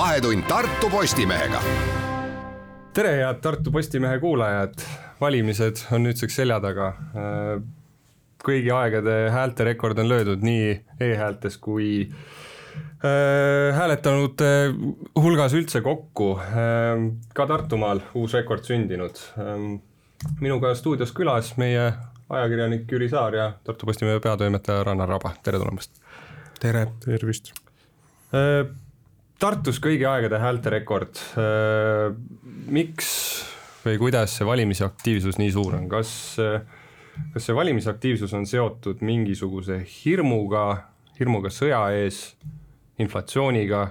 vahetund 0.00 0.42
Tartu 0.48 0.88
Postimehega. 0.90 1.60
tere, 2.92 3.10
head 3.20 3.40
Tartu 3.44 3.70
Postimehe 3.70 4.18
kuulajad, 4.18 4.80
valimised 5.20 5.82
on 5.92 6.06
nüüdseks 6.06 6.38
selja 6.40 6.56
taga. 6.60 6.86
kõigi 8.40 8.72
aegade 8.72 9.16
häälterekord 9.34 9.98
on 10.00 10.08
löödud 10.08 10.40
nii 10.46 10.70
e-häältes 11.04 11.58
kui 11.60 12.08
äh, 12.08 13.76
hääletanute 13.76 14.50
hulgas 15.20 15.52
üldse 15.58 15.84
kokku. 15.84 16.32
ka 17.34 17.46
Tartumaal 17.46 18.00
uus 18.14 18.32
rekord 18.40 18.64
sündinud. 18.64 19.20
minuga 20.40 20.74
stuudios 20.74 21.12
külas 21.12 21.56
meie 21.60 21.92
ajakirjanik 22.30 22.88
Jüri 22.92 23.08
Saar 23.12 23.34
ja 23.34 23.52
Tartu 23.64 23.86
Postimehe 23.86 24.20
peatoimetaja 24.20 24.84
Rannar 24.84 25.08
Raba, 25.08 25.34
tere 25.42 25.58
tulemast. 25.58 26.00
tere. 26.60 26.86
tervist. 27.04 27.52
Tartus 29.40 29.78
kõigi 29.80 30.04
aegade 30.04 30.36
häälterekord. 30.36 31.16
miks 32.68 33.08
või 33.80 33.96
kuidas 34.02 34.34
see 34.36 34.44
valimisaktiivsus 34.44 35.38
nii 35.40 35.52
suur 35.54 35.78
on, 35.78 35.86
kas, 35.88 36.10
kas 37.32 37.46
see 37.46 37.56
valimisaktiivsus 37.56 38.34
on 38.36 38.44
seotud 38.46 39.00
mingisuguse 39.00 39.80
hirmuga, 39.88 40.64
hirmuga 41.16 41.48
sõja 41.48 41.86
ees, 41.96 42.34
inflatsiooniga, 43.00 43.86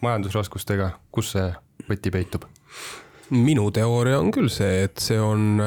majandusraskustega, 0.00 0.94
kus 1.12 1.34
see 1.36 1.50
võti 1.90 2.14
peitub? 2.14 2.48
minu 3.36 3.68
teooria 3.74 4.20
on 4.22 4.30
küll 4.30 4.48
see, 4.52 4.84
et 4.86 5.00
see 5.02 5.18
on 5.20 5.60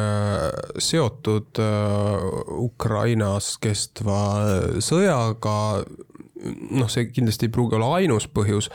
seotud 0.79 1.59
Ukrainas 2.55 3.57
kestva 3.61 4.19
sõjaga. 4.81 5.57
Noh, 6.71 6.89
see 6.91 7.09
kindlasti 7.13 7.47
ei 7.47 7.53
pruugi 7.53 7.77
olla 7.79 7.95
ainus 7.99 8.27
põhjus 8.31 8.69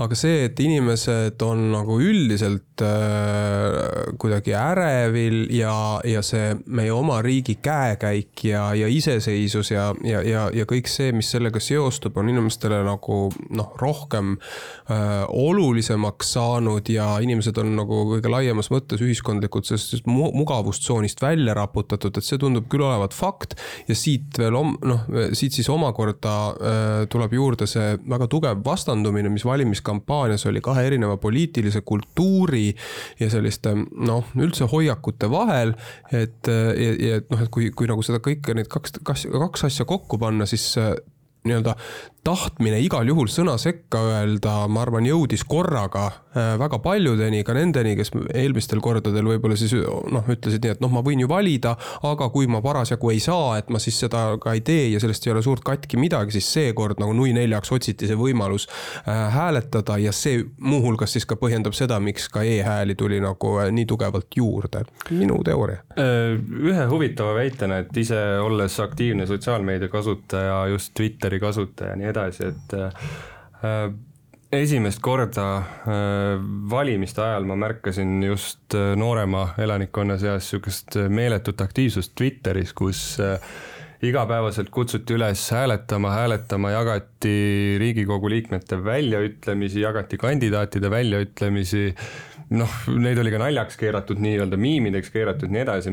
aga 0.00 0.16
see, 0.16 0.44
et 0.46 0.60
inimesed 0.62 1.42
on 1.44 1.66
nagu 1.74 1.98
üldiselt 2.00 2.82
äh, 2.84 4.14
kuidagi 4.20 4.54
ärevil 4.56 5.42
ja, 5.52 5.74
ja 6.06 6.22
see 6.24 6.54
meie 6.72 6.92
oma 6.94 7.20
riigi 7.24 7.58
käekäik 7.62 8.44
ja, 8.46 8.70
ja 8.78 8.88
iseseisvus 8.90 9.72
ja, 9.74 9.90
ja, 10.06 10.22
ja, 10.24 10.46
ja 10.54 10.66
kõik 10.68 10.88
see, 10.90 11.10
mis 11.16 11.30
sellega 11.34 11.60
seostub, 11.62 12.16
on 12.20 12.30
inimestele 12.32 12.80
nagu 12.86 13.18
noh, 13.56 13.74
rohkem 13.80 14.36
äh, 14.38 15.26
olulisemaks 15.28 16.34
saanud 16.36 16.88
ja 16.92 17.10
inimesed 17.22 17.60
on 17.60 17.74
nagu 17.76 18.02
kõige 18.14 18.32
laiemas 18.32 18.70
mõttes 18.72 19.02
ühiskondlikult 19.04 19.68
sellest 19.68 20.08
mugavustsoonist 20.08 21.20
välja 21.22 21.56
raputatud, 21.58 22.16
et 22.16 22.26
see 22.26 22.40
tundub 22.40 22.70
küll 22.72 22.86
olevat 22.86 23.16
fakt. 23.16 23.58
ja 23.88 23.98
siit 23.98 24.38
veel 24.38 24.56
noh, 24.56 25.04
siit 25.36 25.54
siis 25.56 25.68
omakorda 25.72 26.36
äh, 26.50 26.88
tuleb 27.10 27.36
juurde 27.36 27.68
see 27.70 27.94
väga 28.08 28.30
tugev 28.30 28.64
vastandumine, 28.64 29.30
mis 29.32 29.44
valimiskampaanias 29.44 29.89
kampaanias 29.90 30.46
oli 30.50 30.62
kahe 30.64 30.86
erineva 30.86 31.18
poliitilise 31.20 31.84
kultuuri 31.86 32.70
ja 33.20 33.30
selliste 33.32 33.74
noh, 33.76 34.32
üldse 34.38 34.70
hoiakute 34.70 35.30
vahel. 35.30 35.74
et, 36.12 36.48
ja, 36.48 36.90
ja 37.10 37.22
noh, 37.28 37.44
et 37.44 37.52
kui, 37.52 37.70
kui 37.76 37.90
nagu 37.90 38.02
seda 38.06 38.22
kõike 38.24 38.56
neid 38.56 38.70
kaks, 38.72 39.00
kaks, 39.04 39.28
kaks 39.34 39.68
asja 39.70 39.88
kokku 39.88 40.18
panna, 40.20 40.48
siis 40.48 40.72
nii-öelda 41.44 41.74
tahtmine 42.24 42.78
igal 42.84 43.08
juhul 43.08 43.30
sõna 43.32 43.54
sekka 43.60 44.00
öelda, 44.04 44.66
ma 44.68 44.82
arvan, 44.84 45.06
jõudis 45.08 45.44
korraga 45.48 46.04
äh, 46.10 46.52
väga 46.60 46.80
paljudeni, 46.84 47.40
ka 47.46 47.54
nendeni, 47.56 47.94
kes 47.96 48.12
eelmistel 48.36 48.82
kordadel 48.84 49.28
võib-olla 49.30 49.56
siis 49.56 49.72
noh, 49.74 50.28
ütlesid 50.28 50.64
nii, 50.64 50.74
et 50.76 50.82
noh, 50.84 50.92
ma 50.92 51.02
võin 51.06 51.22
ju 51.24 51.30
valida, 51.30 51.74
aga 52.06 52.28
kui 52.34 52.48
ma 52.50 52.60
parasjagu 52.64 53.12
ei 53.14 53.22
saa, 53.24 53.56
et 53.60 53.70
ma 53.72 53.80
siis 53.82 53.96
seda 54.04 54.26
ka 54.42 54.52
ei 54.56 54.60
tee 54.66 54.90
ja 54.92 55.00
sellest 55.00 55.26
ei 55.26 55.32
ole 55.32 55.44
suurt 55.44 55.64
katki 55.64 56.00
midagi, 56.00 56.36
siis 56.36 56.50
seekord 56.58 57.00
nagu 57.00 57.14
nui 57.16 57.32
neljaks 57.36 57.72
otsiti 57.72 58.10
see 58.10 58.18
võimalus 58.20 58.68
äh, 58.68 59.22
hääletada 59.34 59.96
ja 60.02 60.12
see 60.16 60.44
muuhulgas 60.60 61.16
siis 61.16 61.28
ka 61.28 61.40
põhjendab 61.40 61.76
seda, 61.76 62.00
miks 62.04 62.28
ka 62.32 62.44
e-hääli 62.44 62.98
tuli 63.00 63.22
nagu 63.24 63.54
äh, 63.64 63.72
nii 63.72 63.88
tugevalt 63.88 64.28
juurde. 64.36 64.84
minu 65.10 65.40
teooria. 65.44 65.80
ühe 65.96 66.84
huvitava 66.90 67.34
väitena, 67.40 67.80
et 67.80 67.96
ise 67.96 68.20
olles 68.44 68.76
aktiivne 68.80 69.26
sotsiaalmeedia 69.26 69.88
kasutaja, 69.88 70.66
just 70.74 70.92
Twitteri 70.96 71.40
kasutaja, 71.40 71.96
nii 71.96 72.09
edasi, 72.10 72.50
et 72.50 72.74
äh, 72.76 73.90
esimest 74.60 75.02
korda 75.04 75.46
äh, 75.56 76.38
valimiste 76.70 77.22
ajal 77.24 77.48
ma 77.48 77.58
märkasin 77.60 78.18
just 78.26 78.76
äh, 78.76 78.92
noorema 78.98 79.50
elanikkonna 79.58 80.18
seas 80.20 80.50
sihukest 80.50 80.98
meeletut 81.08 81.60
aktiivsust 81.60 82.16
Twitteris, 82.18 82.74
kus 82.76 83.04
igapäevaselt 84.00 84.70
kutsuti 84.72 85.12
üles 85.12 85.42
hääletama, 85.52 86.14
hääletama, 86.14 86.70
jagati 86.72 87.32
riigikogu 87.78 88.30
liikmete 88.32 88.78
väljaütlemisi, 88.84 89.82
jagati 89.84 90.16
kandidaatide 90.20 90.90
väljaütlemisi. 90.90 91.90
noh, 92.50 92.78
neid 92.98 93.18
oli 93.20 93.30
ka 93.30 93.38
naljaks 93.38 93.76
keeratud, 93.78 94.18
nii-öelda 94.18 94.56
miimideks 94.58 95.12
keeratud, 95.14 95.52
nii 95.52 95.60
edasi 95.62 95.92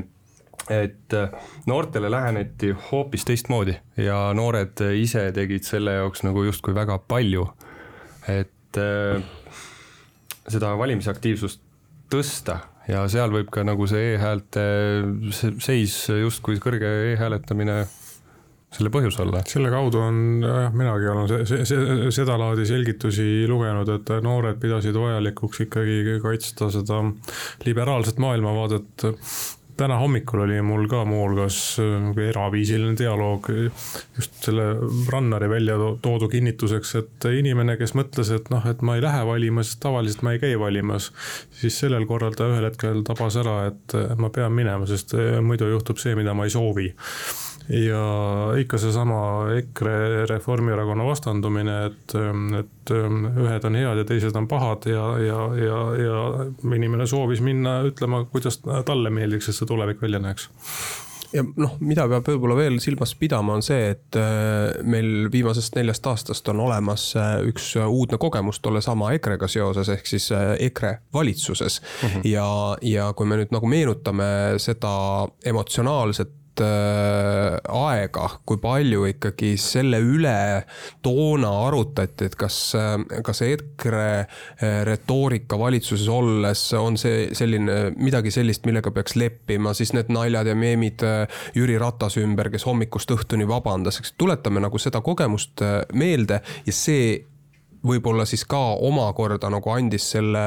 et 0.69 1.13
äh, 1.15 1.35
noortele 1.69 2.11
läheneti 2.11 2.73
hoopis 2.91 3.25
teistmoodi 3.27 3.77
ja 4.03 4.33
noored 4.35 4.81
ise 4.99 5.29
tegid 5.35 5.67
selle 5.67 5.99
jaoks 5.99 6.25
nagu 6.27 6.43
justkui 6.43 6.75
väga 6.75 6.97
palju. 7.07 7.47
et 8.27 8.81
äh, 8.81 9.21
seda 10.47 10.73
valimisaktiivsust 10.79 11.61
tõsta 12.11 12.59
ja 12.87 13.03
seal 13.11 13.31
võib 13.31 13.51
ka 13.51 13.63
nagu 13.67 13.87
see 13.89 14.13
e-häälte 14.15 14.65
seis 15.63 15.95
justkui 16.09 16.59
kõrge 16.63 16.91
e-hääletamine 17.13 17.81
selle 18.77 18.91
põhjus 18.91 19.15
olla. 19.23 19.41
selle 19.47 19.69
kaudu 19.71 20.01
on 20.03 20.17
jah, 20.43 20.73
minagi 20.75 21.07
olen 21.11 21.29
see, 21.31 21.45
see, 21.47 21.67
see, 21.69 22.09
sedalaadi 22.19 22.65
selgitusi 22.67 23.45
lugenud, 23.49 23.89
et 23.95 24.11
noored 24.23 24.59
pidasid 24.61 24.97
vajalikuks 24.97 25.63
ikkagi 25.67 26.17
kaitsta 26.23 26.69
seda 26.73 26.99
liberaalset 27.65 28.19
maailmavaadet 28.23 29.07
täna 29.77 29.97
hommikul 30.01 30.43
oli 30.45 30.61
mul 30.65 30.87
ka 30.91 31.03
muuhulgas 31.05 31.57
äh, 31.81 32.21
eraviisiline 32.27 32.95
dialoog 32.97 33.49
just 34.17 34.43
selle 34.47 34.67
Rannari 35.11 35.49
välja 35.49 35.77
toodu 36.01 36.29
kinnituseks, 36.29 36.95
et 37.01 37.27
inimene, 37.39 37.77
kes 37.79 37.93
mõtles, 37.97 38.31
et 38.33 38.49
noh, 38.53 38.65
et 38.69 38.81
ma 38.81 38.97
ei 38.97 39.05
lähe 39.05 39.25
valima, 39.27 39.65
sest 39.65 39.81
tavaliselt 39.85 40.23
ma 40.25 40.35
ei 40.35 40.41
käi 40.43 40.59
valimas. 40.59 41.11
siis 41.51 41.79
sellel 41.79 42.05
korral 42.09 42.35
ta 42.37 42.49
ühel 42.51 42.69
hetkel 42.69 43.03
tabas 43.07 43.37
ära, 43.39 43.59
et 43.71 43.97
ma 44.17 44.29
pean 44.33 44.55
minema, 44.55 44.89
sest 44.89 45.15
äh, 45.17 45.37
muidu 45.41 45.69
juhtub 45.71 46.01
see, 46.01 46.15
mida 46.17 46.33
ma 46.37 46.47
ei 46.47 46.53
soovi 46.53 46.91
ja 47.69 48.03
ikka 48.59 48.77
seesama 48.79 49.21
EKRE 49.57 50.25
Reformierakonna 50.29 51.07
vastandumine, 51.07 51.79
et, 51.89 52.15
et 52.59 52.93
ühed 52.93 53.67
on 53.67 53.79
head 53.79 54.03
ja 54.03 54.05
teised 54.07 54.35
on 54.39 54.47
pahad 54.47 54.87
ja, 54.87 55.07
ja, 55.19 55.41
ja, 55.59 55.81
ja 55.99 56.21
inimene 56.75 57.07
soovis 57.07 57.43
minna 57.43 57.81
ütlema, 57.89 58.23
kuidas 58.31 58.61
talle 58.63 59.11
meeldiks, 59.11 59.49
et 59.49 59.59
see 59.59 59.67
tulevik 59.67 60.01
välja 60.01 60.23
näeks 60.23 60.47
ja 61.35 61.43
noh, 61.43 61.75
mida 61.83 62.05
peab 62.09 62.27
võib-olla 62.29 62.55
veel 62.57 62.77
silmas 62.83 63.13
pidama, 63.19 63.57
on 63.57 63.65
see, 63.65 63.91
et 63.93 64.17
äh, 64.19 64.77
meil 64.87 65.27
viimasest 65.33 65.75
neljast 65.77 66.07
aastast 66.07 66.47
on 66.53 66.61
olemas 66.63 67.09
äh, 67.19 67.33
üks 67.49 67.73
uudne 67.83 68.19
kogemus 68.21 68.61
tollesama 68.63 69.11
EKRE-ga 69.17 69.49
seoses, 69.51 69.91
ehk 69.93 70.07
siis 70.09 70.29
äh, 70.35 70.53
EKRE 70.69 70.97
valitsuses 71.13 71.81
mm. 71.81 72.07
-hmm. 72.07 72.27
ja, 72.31 72.47
ja 72.81 73.11
kui 73.13 73.27
me 73.27 73.39
nüüd 73.41 73.53
nagu 73.55 73.67
meenutame 73.67 74.29
seda 74.63 75.27
emotsionaalset 75.45 76.31
aega, 76.63 78.27
kui 78.47 78.59
palju 78.61 79.05
ikkagi 79.11 79.53
selle 79.61 79.99
üle 80.03 80.63
toona 81.05 81.51
arutati, 81.67 82.27
et 82.27 82.35
kas, 82.39 82.57
äh, 82.77 82.95
kas 83.25 83.41
EKRE 83.45 84.07
äh, 84.19 84.81
retoorika 84.87 85.59
valitsuses 85.59 86.07
olles 86.11 86.63
on 86.77 86.97
see 86.99 87.29
selline, 87.37 87.77
midagi 87.97 88.33
sellist, 88.33 88.65
millega 88.69 88.91
peaks 88.95 89.17
leppima, 89.19 89.73
siis 89.77 89.93
need 89.97 90.11
naljad 90.13 90.51
ja 90.51 90.57
meemid 90.57 91.05
äh, 91.05 91.41
Jüri 91.57 91.77
Ratase 91.81 92.23
ümber, 92.25 92.51
kes 92.53 92.67
hommikust 92.67 93.11
õhtuni 93.15 93.47
vabandas, 93.49 94.01
eks 94.01 94.15
tuletame 94.17 94.63
nagu 94.63 94.81
seda 94.81 95.01
kogemust 95.05 95.63
meelde 95.93 96.41
ja 96.65 96.73
see 96.75 97.17
võib-olla 97.85 98.25
siis 98.25 98.43
ka 98.49 98.59
omakorda 98.83 99.49
nagu 99.51 99.71
andis 99.71 100.05
selle 100.13 100.41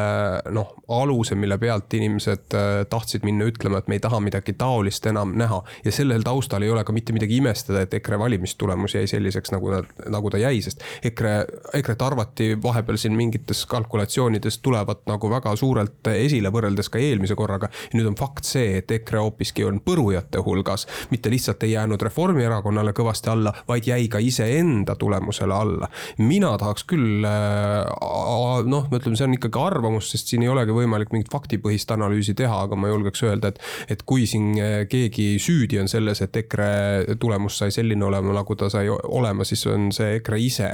noh, 0.55 0.73
aluse, 0.91 1.37
mille 1.39 1.59
pealt 1.61 1.95
inimesed 1.95 2.57
äh, 2.57 2.69
tahtsid 2.91 3.25
minna 3.27 3.47
ütlema, 3.51 3.81
et 3.81 3.89
me 3.91 3.99
ei 3.99 4.03
taha 4.03 4.21
midagi 4.23 4.55
taolist 4.59 5.07
enam 5.07 5.35
näha. 5.39 5.61
ja 5.85 5.93
sellel 5.93 6.25
taustal 6.27 6.63
ei 6.63 6.71
ole 6.71 6.85
ka 6.85 6.93
mitte 6.93 7.15
midagi 7.17 7.37
imestada, 7.39 7.85
et 7.85 7.95
EKRE 7.95 8.19
valimistulemus 8.19 8.95
jäi 8.95 9.07
selliseks, 9.11 9.53
nagu 9.55 9.71
ta, 9.73 9.83
nagu 10.11 10.31
ta 10.31 10.41
jäi, 10.41 10.63
sest 10.65 10.83
EKRE, 11.07 11.35
EKRE-t 11.81 12.07
arvati 12.07 12.51
vahepeal 12.63 12.99
siin 13.01 13.17
mingites 13.17 13.65
kalkulatsioonides 13.71 14.59
tulevat 14.59 15.07
nagu 15.11 15.31
väga 15.31 15.55
suurelt 15.57 16.11
esile 16.15 16.53
võrreldes 16.53 16.91
ka 16.91 16.99
eelmise 16.99 17.39
korraga. 17.39 17.71
nüüd 17.95 18.11
on 18.11 18.19
fakt 18.19 18.49
see, 18.49 18.79
et 18.81 18.91
EKRE 18.91 19.23
hoopiski 19.23 19.65
on 19.65 19.81
põrujate 19.85 20.43
hulgas, 20.45 20.87
mitte 21.11 21.31
lihtsalt 21.31 21.63
ei 21.67 21.77
jäänud 21.77 22.03
Reformierakonnale 22.03 22.93
kõvasti 22.97 23.31
alla, 23.31 23.55
vaid 23.69 23.87
jäi 23.87 24.09
ka 24.09 24.19
iseenda 24.19 24.97
tulemusele 24.97 25.55
alla. 25.55 25.89
mina 26.19 26.57
tahaks 26.59 26.85
küll 26.85 27.20
küll 27.21 27.29
äh, 27.29 28.65
noh, 28.69 28.87
ütleme, 28.91 29.17
see 29.19 29.27
on 29.27 29.37
ikkagi 29.37 29.61
arvamus, 29.61 30.11
sest 30.13 30.31
siin 30.33 30.45
ei 30.45 30.51
olegi 30.53 30.75
võimalik 30.75 31.13
mingit 31.15 31.31
faktipõhist 31.33 31.91
analüüsi 31.95 32.35
teha, 32.39 32.63
aga 32.67 32.79
ma 32.79 32.91
julgeks 32.91 33.23
öelda, 33.27 33.53
et, 33.53 33.61
et 33.93 34.05
kui 34.09 34.27
siin 34.31 34.55
keegi 34.91 35.39
süüdi 35.43 35.81
on 35.81 35.91
selles, 35.91 36.23
et 36.25 36.37
EKRE 36.43 37.17
tulemus 37.21 37.61
sai 37.61 37.75
selline 37.75 38.05
olema, 38.07 38.35
nagu 38.37 38.57
ta 38.57 38.71
sai 38.73 38.89
olema, 38.91 39.47
siis 39.49 39.65
on 39.71 39.91
see 39.95 40.17
EKRE 40.21 40.41
ise. 40.41 40.71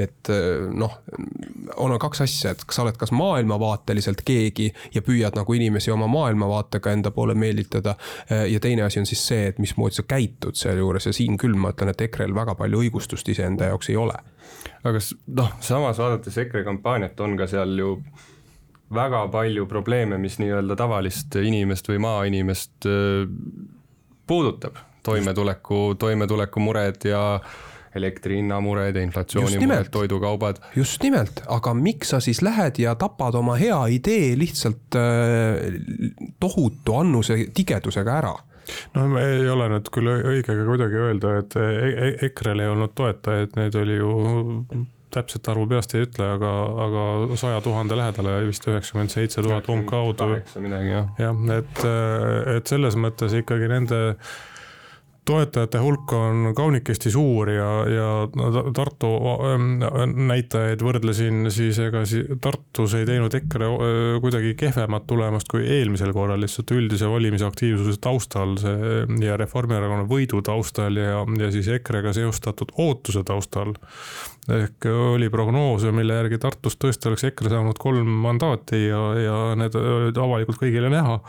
et 0.00 0.30
noh, 0.72 0.92
on 1.82 1.96
kaks 2.00 2.24
asja, 2.24 2.52
et 2.54 2.64
sa 2.72 2.84
oled 2.84 2.96
kas 3.00 3.12
maailmavaateliselt 3.16 4.22
keegi 4.26 4.70
ja 4.94 5.02
püüad 5.04 5.36
nagu 5.36 5.56
inimesi 5.56 5.92
oma 5.92 6.08
maailmavaatega 6.10 6.92
enda 6.96 7.10
poole 7.10 7.34
meelitada. 7.34 7.96
ja 8.28 8.60
teine 8.60 8.82
asi 8.86 9.00
on 9.00 9.06
siis 9.06 9.26
see, 9.26 9.46
et 9.50 9.58
mismoodi 9.62 10.00
sa 10.00 10.06
käitud 10.08 10.56
sealjuures 10.58 11.06
ja 11.06 11.12
siin 11.16 11.38
küll 11.40 11.56
ma 11.58 11.72
ütlen, 11.74 11.92
et 11.92 12.06
EKRE-l 12.08 12.34
väga 12.34 12.56
palju 12.58 12.84
õigustust 12.84 13.28
iseenda 13.28 13.72
jaoks 13.72 13.90
ei 13.92 13.98
ole. 14.00 14.16
Aga 14.84 15.02
noh, 15.38 15.50
samas 15.60 15.98
vaadates 15.98 16.38
EKRE 16.44 16.64
kampaaniat 16.64 17.20
on 17.20 17.36
ka 17.40 17.46
seal 17.50 17.74
ju 17.78 17.96
väga 18.92 19.26
palju 19.32 19.66
probleeme, 19.66 20.18
mis 20.20 20.38
nii-öelda 20.42 20.76
tavalist 20.76 21.36
inimest 21.40 21.88
või 21.88 22.00
maainimest 22.04 22.88
puudutab, 24.28 24.76
toimetuleku, 25.02 25.94
toimetulekumured 25.98 27.08
ja 27.08 27.22
elektri 27.94 28.36
hinna 28.40 28.60
mured 28.64 28.96
ja 28.96 29.02
inflatsiooni 29.04 29.58
mured, 29.60 29.90
toidukaubad. 29.92 30.60
just 30.76 31.02
nimelt, 31.02 31.42
aga 31.48 31.74
miks 31.76 32.12
sa 32.14 32.20
siis 32.20 32.42
lähed 32.42 32.80
ja 32.80 32.94
tapad 32.98 33.36
oma 33.38 33.56
hea 33.60 33.78
idee 33.96 34.32
lihtsalt 34.38 34.96
äh, 34.96 35.76
tohutu 36.40 36.96
annuse 37.00 37.36
tigedusega 37.54 38.16
ära? 38.22 38.34
No 38.94 39.06
ei 39.20 39.48
ole 39.50 39.68
nüüd 39.74 39.92
küll 39.94 40.10
õige 40.14 40.56
ka 40.56 40.66
kuidagi 40.68 41.00
öelda, 41.06 41.36
et 41.42 41.56
e-, 41.60 41.92
e-, 41.92 42.16
EKRE-l 42.28 42.64
ei 42.64 42.72
olnud 42.72 42.94
toetajaid, 42.98 43.56
neid 43.58 43.78
oli 43.82 43.98
ju 43.98 44.12
täpset 45.12 45.48
arvu 45.52 45.66
peast 45.68 45.92
ei 45.96 46.06
ütle, 46.06 46.28
aga, 46.36 46.52
aga 46.86 47.02
saja 47.40 47.60
tuhande 47.64 47.98
lähedale 47.98 48.38
vist 48.48 48.64
üheksakümmend 48.68 49.12
seitse 49.12 49.44
tuhat 49.44 49.68
umbkaudu. 49.72 50.30
jah, 51.20 51.42
et, 51.58 51.84
et 52.56 52.72
selles 52.72 52.96
mõttes 52.96 53.36
ikkagi 53.42 53.68
nende 53.72 54.00
toetajate 55.24 55.78
hulk 55.78 56.12
on 56.12 56.52
kaunikesti 56.56 57.10
suur 57.10 57.50
ja, 57.50 57.68
ja 57.86 58.06
Tartu 58.74 59.10
ähm, 59.46 59.68
näitajaid 60.26 60.82
võrdlesin, 60.82 61.46
siis 61.54 61.78
ega 61.82 62.02
Tartus 62.42 62.96
ei 62.98 63.06
teinud 63.06 63.34
EKRE 63.38 63.68
äh, 63.68 64.00
kuidagi 64.24 64.54
kehvemat 64.58 65.06
tulemust 65.06 65.50
kui 65.50 65.62
eelmisel 65.62 66.10
korral, 66.16 66.42
lihtsalt 66.42 66.74
üldise 66.74 67.10
valimisaktiivsuse 67.10 68.00
taustal 68.02 68.56
see 68.62 69.02
ja 69.22 69.38
Reformierakonna 69.38 70.08
võidu 70.10 70.42
taustal 70.42 70.98
ja, 70.98 71.22
ja 71.38 71.50
siis 71.54 71.70
EKRE-ga 71.78 72.14
seostatud 72.16 72.74
ootuse 72.82 73.22
taustal. 73.26 73.76
ehk 74.50 74.88
oli 74.90 75.30
prognoose, 75.30 75.92
mille 75.94 76.18
järgi 76.18 76.42
Tartus 76.42 76.74
tõesti 76.82 77.12
oleks 77.12 77.30
EKRE 77.30 77.54
saanud 77.54 77.78
kolm 77.78 78.10
mandaati 78.26 78.88
ja, 78.88 79.02
ja 79.22 79.42
need 79.58 79.78
olid 79.78 80.18
avalikult 80.18 80.58
kõigile 80.64 80.90
näha 80.90 81.20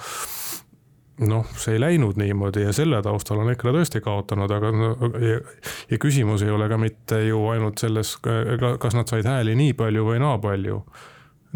noh, 1.21 1.45
see 1.57 1.75
ei 1.75 1.81
läinud 1.81 2.17
niimoodi 2.17 2.63
ja 2.65 2.73
selle 2.73 3.01
taustal 3.05 3.43
on 3.43 3.51
EKRE 3.53 3.73
tõesti 3.75 4.01
kaotanud, 4.03 4.51
aga 4.51 4.71
no, 4.73 4.91
ja, 5.21 5.39
ja 5.91 5.99
küsimus 6.01 6.43
ei 6.45 6.53
ole 6.53 6.67
ka 6.71 6.79
mitte 6.81 7.19
ju 7.27 7.43
ainult 7.53 7.81
selles, 7.81 8.15
kas 8.21 8.97
nad 8.97 9.09
said 9.09 9.27
hääli 9.29 9.55
nii 9.59 9.75
palju 9.77 10.05
või 10.07 10.21
naa 10.23 10.39
palju. 10.41 10.81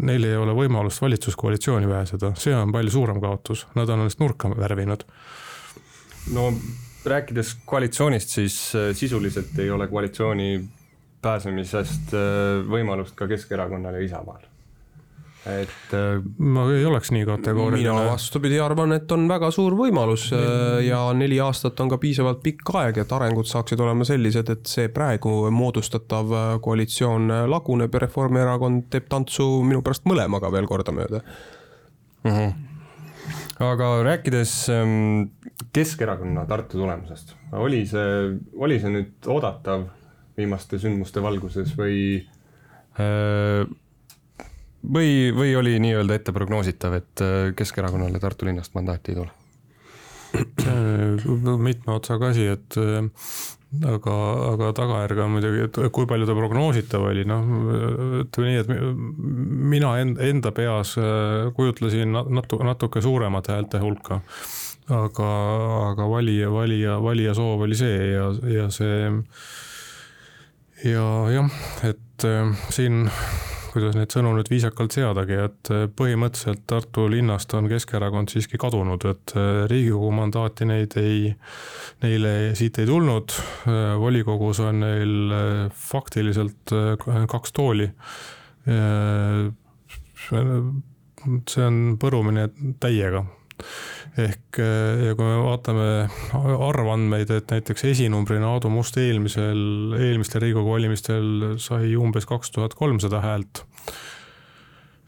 Neil 0.06 0.28
ei 0.28 0.36
ole 0.38 0.54
võimalust 0.54 1.02
valitsuskoalitsiooni 1.02 1.88
pääseda, 1.90 2.30
see 2.38 2.54
on 2.54 2.70
palju 2.74 2.92
suurem 2.94 3.18
kaotus, 3.22 3.64
nad 3.74 3.90
on 3.90 4.04
ennast 4.04 4.20
nurka 4.22 4.50
värvinud. 4.54 5.02
no 6.34 6.52
rääkides 7.08 7.56
koalitsioonist, 7.66 8.28
siis 8.28 8.74
äh, 8.76 8.92
sisuliselt 8.94 9.58
ei 9.58 9.70
ole 9.70 9.88
koalitsiooni 9.88 10.60
pääsemisest 11.22 12.14
äh, 12.14 12.62
võimalust 12.68 13.16
ka 13.18 13.26
Keskerakonnal 13.26 13.98
ja 13.98 14.04
Isamaal 14.06 14.46
et 15.48 15.94
äh, 15.96 16.20
ma 16.38 16.66
ei 16.72 16.84
oleks 16.84 17.10
nii 17.14 17.24
kategooriline. 17.28 17.90
mina 17.90 18.10
vastupidi 18.12 18.58
arvan, 18.60 18.92
et 18.98 19.12
on 19.12 19.24
väga 19.30 19.50
suur 19.54 19.76
võimalus 19.78 20.28
äh, 20.36 20.84
ja 20.86 21.00
neli 21.16 21.40
aastat 21.40 21.80
on 21.80 21.90
ka 21.92 21.98
piisavalt 22.02 22.42
pikk 22.44 22.74
aeg, 22.80 23.00
et 23.02 23.12
arengud 23.16 23.48
saaksid 23.48 23.80
olema 23.80 24.06
sellised, 24.08 24.52
et 24.52 24.68
see 24.68 24.92
praegu 24.92 25.48
moodustatav 25.54 26.34
äh, 26.36 26.54
koalitsioon 26.64 27.32
laguneb 27.50 27.94
ja 27.94 28.04
Reformierakond 28.04 28.88
teeb 28.92 29.08
tantsu 29.10 29.48
minu 29.66 29.82
pärast 29.86 30.08
mõlemaga 30.08 30.52
veel 30.52 30.68
kordamööda 30.70 31.22
mm. 32.24 32.32
-hmm 32.32 32.56
aga 33.58 33.86
rääkides 34.06 34.52
ähm, 34.70 35.30
Keskerakonna 35.74 36.44
Tartu 36.46 36.78
tulemusest, 36.78 37.34
oli 37.52 37.82
see, 37.90 38.38
oli 38.56 38.78
see 38.80 38.92
nüüd 38.94 39.26
oodatav 39.26 39.88
viimaste 40.38 40.78
sündmuste 40.78 41.22
valguses 41.22 41.74
või 41.76 42.22
või, 44.82 45.30
või 45.34 45.54
oli 45.58 45.76
nii-öelda 45.82 46.18
ette 46.18 46.34
prognoositav, 46.34 46.96
et 47.00 47.24
äh, 47.24 47.36
Keskerakonnale 47.56 48.20
Tartu 48.22 48.48
linnast 48.48 48.74
mandaati 48.78 49.14
ei 49.14 49.20
tule? 49.22 49.34
mitme 51.68 51.94
otsaga 51.94 52.28
asi, 52.34 52.44
et 52.52 52.76
äh, 52.76 53.06
aga, 53.88 54.14
aga 54.52 54.70
tagajärg 54.76 55.22
on 55.24 55.34
muidugi, 55.36 55.64
et 55.66 55.80
kui 55.94 56.08
palju 56.08 56.28
ta 56.28 56.36
prognoositav 56.36 57.06
oli, 57.10 57.24
noh 57.28 57.48
ütleme 58.22 58.52
nii, 58.52 58.62
et 58.62 58.70
mina 59.74 59.94
enda 60.02 60.52
peas 60.56 60.94
äh, 61.00 61.48
kujutlesin 61.56 62.12
natu-, 62.12 62.60
natuke 62.66 63.02
suuremat 63.04 63.50
häälte 63.54 63.82
hulka. 63.82 64.22
aga, 64.88 65.30
aga 65.90 66.04
valija, 66.08 66.48
valija, 66.50 66.96
valija 67.04 67.34
soov 67.36 67.66
oli 67.66 67.76
see 67.76 68.12
ja, 68.14 68.30
ja 68.48 68.70
see 68.72 69.10
ja 70.88 71.04
jah, 71.34 71.50
et 71.84 72.28
siin 72.72 73.10
kuidas 73.72 73.96
neid 73.96 74.12
sõnu 74.12 74.32
nüüd 74.36 74.48
viisakalt 74.50 74.94
seadagi, 74.96 75.36
et 75.48 75.70
äh, 75.74 75.86
põhimõtteliselt 75.98 76.64
Tartu 76.68 77.06
linnast 77.10 77.52
on 77.56 77.68
Keskerakond 77.70 78.32
siiski 78.32 78.60
kadunud, 78.60 79.04
et 79.08 79.34
äh, 79.36 79.64
Riigikogu 79.70 80.10
mandaati 80.14 80.68
neid 80.68 80.96
ei, 81.00 81.32
neile 82.04 82.34
siit 82.58 82.80
ei 82.80 82.88
tulnud. 82.88 83.34
Äh, 83.68 83.94
volikogus 84.00 84.62
on 84.64 84.82
neil 84.84 85.34
faktiliselt 85.88 86.74
kaks 87.28 87.54
tooli. 87.56 87.90
see 91.48 91.64
on 91.64 91.76
põrumine 92.00 92.48
täiega 92.80 93.22
ehk 94.18 94.58
ja 94.58 95.14
kui 95.14 95.24
me 95.26 95.38
vaatame 95.44 95.88
arvandmeid, 96.68 97.30
et 97.30 97.54
näiteks 97.54 97.84
esinumbrina 97.92 98.50
Aadu 98.54 98.70
Must 98.72 98.98
eelmisel, 98.98 99.94
eelmistel 99.98 100.42
Riigikogu 100.42 100.74
valimistel 100.74 101.58
sai 101.62 101.94
umbes 101.96 102.26
kaks 102.26 102.54
tuhat 102.54 102.74
kolmsada 102.78 103.22
häält 103.22 103.64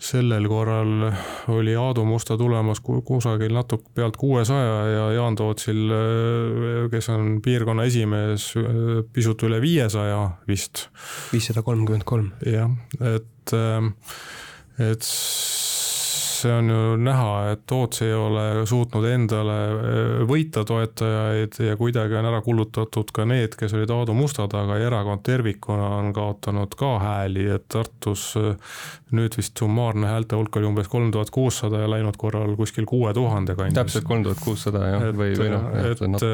sellel 0.01 0.49
korral 0.49 1.11
oli 1.53 1.75
Aadu 1.77 2.05
Musta 2.09 2.37
tulemas 2.41 2.81
kusagil 2.81 3.53
natuke 3.55 3.93
pealt 3.95 4.17
kuuesaja 4.17 4.77
ja 4.89 5.05
Jaan 5.13 5.37
Tootsil, 5.37 5.93
kes 6.91 7.09
on 7.13 7.41
piirkonna 7.45 7.85
esimees, 7.89 8.51
pisut 9.13 9.45
üle 9.49 9.61
viiesaja 9.61 10.23
vist. 10.49 10.89
viissada 11.33 11.63
kolmkümmend 11.63 12.07
kolm. 12.09 12.31
jah, 12.47 12.73
et, 13.13 13.55
et 14.89 15.11
see 16.41 16.53
on 16.53 16.71
ju 16.71 16.97
näha, 17.01 17.31
et 17.53 17.63
Toots 17.69 18.03
ei 18.07 18.13
ole 18.17 18.65
suutnud 18.69 19.07
endale 19.11 19.57
äh, 19.71 20.11
võita 20.29 20.65
toetajaid 20.69 21.59
ja 21.65 21.77
kuidagi 21.81 22.17
on 22.19 22.29
ära 22.31 22.41
kulutatud 22.45 23.13
ka 23.15 23.27
need, 23.29 23.57
kes 23.59 23.75
olid 23.77 23.93
Aadu 23.95 24.15
Musta 24.17 24.49
taga 24.51 24.79
ja 24.81 24.91
erakond 24.91 25.25
tervikuna 25.27 25.89
on 26.01 26.13
kaotanud 26.17 26.77
ka 26.79 26.93
hääli, 27.03 27.47
et 27.57 27.67
Tartus 27.73 28.31
äh, 28.41 28.77
nüüd 29.17 29.37
vist 29.39 29.59
summaarne 29.61 30.11
häälte 30.11 30.39
hulk 30.39 30.61
oli 30.61 30.71
umbes 30.71 30.91
kolm 30.91 31.11
tuhat 31.15 31.33
kuussada 31.35 31.85
ja 31.85 31.91
läinud 31.91 32.19
korral 32.21 32.55
kuskil 32.59 32.89
kuue 32.89 33.15
tuhande 33.17 33.57
kandis. 33.59 33.79
täpselt 33.79 34.09
kolm 34.09 34.25
tuhat 34.27 34.45
kuussada 34.45 34.87
jah, 34.95 35.11
või, 35.11 35.35
või 35.39 35.51
noh. 35.55 35.69
et, 35.85 36.07
et, 36.07 36.25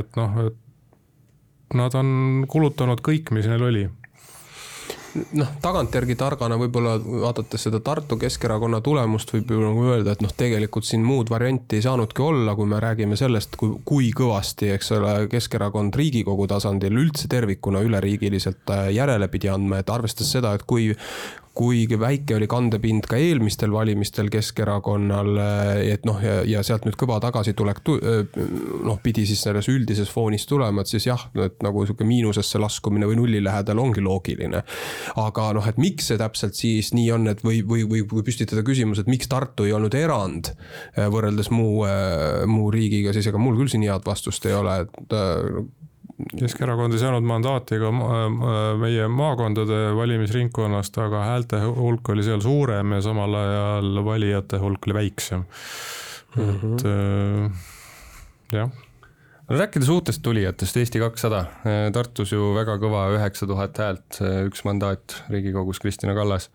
et 0.00 0.20
noh, 0.20 0.42
et 0.46 1.76
nad 1.80 1.94
on 1.94 2.44
kulutanud 2.50 3.02
kõik, 3.04 3.30
mis 3.34 3.46
neil 3.50 3.62
oli 3.62 3.88
noh, 5.36 5.50
tagantjärgi 5.62 6.16
targana 6.18 6.58
võib-olla 6.60 6.94
vaadates 7.00 7.66
seda 7.66 7.80
Tartu 7.84 8.18
Keskerakonna 8.20 8.80
tulemust 8.84 9.32
võib 9.34 9.52
ju 9.54 9.62
nagu 9.62 9.84
öelda, 9.90 10.14
et 10.14 10.24
noh, 10.24 10.32
tegelikult 10.36 10.86
siin 10.86 11.04
muud 11.06 11.30
varianti 11.32 11.78
ei 11.78 11.84
saanudki 11.84 12.22
olla, 12.24 12.54
kui 12.58 12.68
me 12.70 12.80
räägime 12.82 13.18
sellest, 13.18 13.56
kui, 13.60 13.74
kui 13.84 14.10
kõvasti, 14.16 14.70
eks 14.76 14.92
ole, 14.98 15.14
Keskerakond 15.32 15.96
Riigikogu 15.98 16.46
tasandil 16.50 16.98
üldse 17.02 17.30
tervikuna 17.30 17.82
üleriigiliselt 17.86 18.74
äh, 18.74 18.90
järele 18.96 19.30
pidi 19.32 19.50
andma, 19.52 19.80
et 19.80 19.90
arvestades 19.90 20.32
seda, 20.38 20.54
et 20.54 20.66
kui 20.68 20.90
kuigi 21.60 21.98
väike 22.00 22.38
oli 22.38 22.48
kandepind 22.48 23.04
ka 23.10 23.18
eelmistel 23.20 23.72
valimistel 23.74 24.30
Keskerakonnal, 24.32 25.36
et 25.84 26.06
noh, 26.08 26.20
ja, 26.24 26.38
ja 26.48 26.62
sealt 26.64 26.86
nüüd 26.88 26.96
kõva 27.00 27.18
tagasitulek 27.20 27.82
noh, 28.86 29.00
pidi 29.04 29.26
siis 29.28 29.42
selles 29.44 29.68
üldises 29.68 30.08
foonis 30.08 30.46
tulema, 30.48 30.80
et 30.80 30.92
siis 30.92 31.10
jah, 31.10 31.26
et 31.44 31.58
nagu 31.64 31.84
sihuke 31.84 32.06
miinusesse 32.08 32.60
laskumine 32.62 33.08
või 33.10 33.18
nulli 33.20 33.42
lähedal 33.44 33.82
ongi 33.82 34.04
loogiline. 34.04 34.62
aga 35.20 35.50
noh, 35.56 35.68
et 35.68 35.80
miks 35.80 36.08
see 36.10 36.20
täpselt 36.20 36.56
siis 36.56 36.94
nii 36.96 37.10
on, 37.18 37.28
et 37.34 37.44
või, 37.44 37.60
või, 37.66 37.84
või 37.90 38.06
kui 38.08 38.24
püstitada 38.24 38.64
küsimus, 38.66 39.02
et 39.02 39.10
miks 39.10 39.28
Tartu 39.30 39.68
ei 39.68 39.76
olnud 39.76 39.94
erand 39.94 40.54
võrreldes 40.96 41.52
muu, 41.52 41.84
muu 42.50 42.72
riigiga, 42.72 43.12
siis 43.12 43.28
ega 43.28 43.40
mul 43.42 43.58
küll 43.60 43.70
siin 43.72 43.84
head 43.84 44.08
vastust 44.08 44.48
ei 44.48 44.56
ole, 44.56 44.80
et 44.86 45.18
Keskerakond 46.38 46.94
ei 46.94 47.00
saanud 47.02 47.26
mandaati 47.26 47.78
ka 47.80 47.90
ma- 47.94 48.28
ma- 48.32 48.58
meie 48.80 49.06
maakondade 49.12 49.80
valimisringkonnast, 49.96 50.98
aga 51.02 51.24
häälte 51.28 51.62
hulk 51.64 52.12
oli 52.14 52.24
seal 52.26 52.42
suurem 52.44 52.96
ja 52.96 53.00
samal 53.04 53.34
ajal 53.40 54.04
valijate 54.04 54.60
hulk 54.62 54.88
oli 54.88 54.98
väiksem. 55.00 55.44
et 56.38 56.84
äh, 56.86 57.50
jah, 58.54 58.70
rääkides 59.50 59.88
uutest 59.90 60.22
tulijatest, 60.22 60.76
Eesti 60.76 61.02
kakssada, 61.02 61.44
Tartus 61.92 62.32
ju 62.32 62.52
väga 62.54 62.76
kõva 62.82 63.08
üheksa 63.16 63.48
tuhat 63.50 63.78
häält, 63.82 64.20
üks 64.46 64.62
mandaat 64.68 65.22
Riigikogus, 65.30 65.82
Kristina 65.82 66.14
Kallas. 66.14 66.50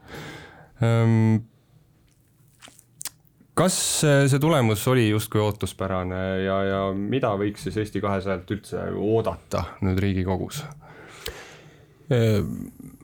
Kas 3.55 3.75
see 4.03 4.39
tulemus 4.41 4.87
oli 4.91 5.09
justkui 5.09 5.41
ootuspärane 5.41 6.23
ja, 6.43 6.57
ja 6.69 6.81
mida 6.95 7.31
võiks 7.39 7.67
siis 7.67 7.77
Eesti 7.83 8.01
kahesajalt 8.03 8.51
üldse 8.57 8.87
oodata 8.95 9.63
nüüd 9.85 10.01
Riigikogus? 10.03 10.63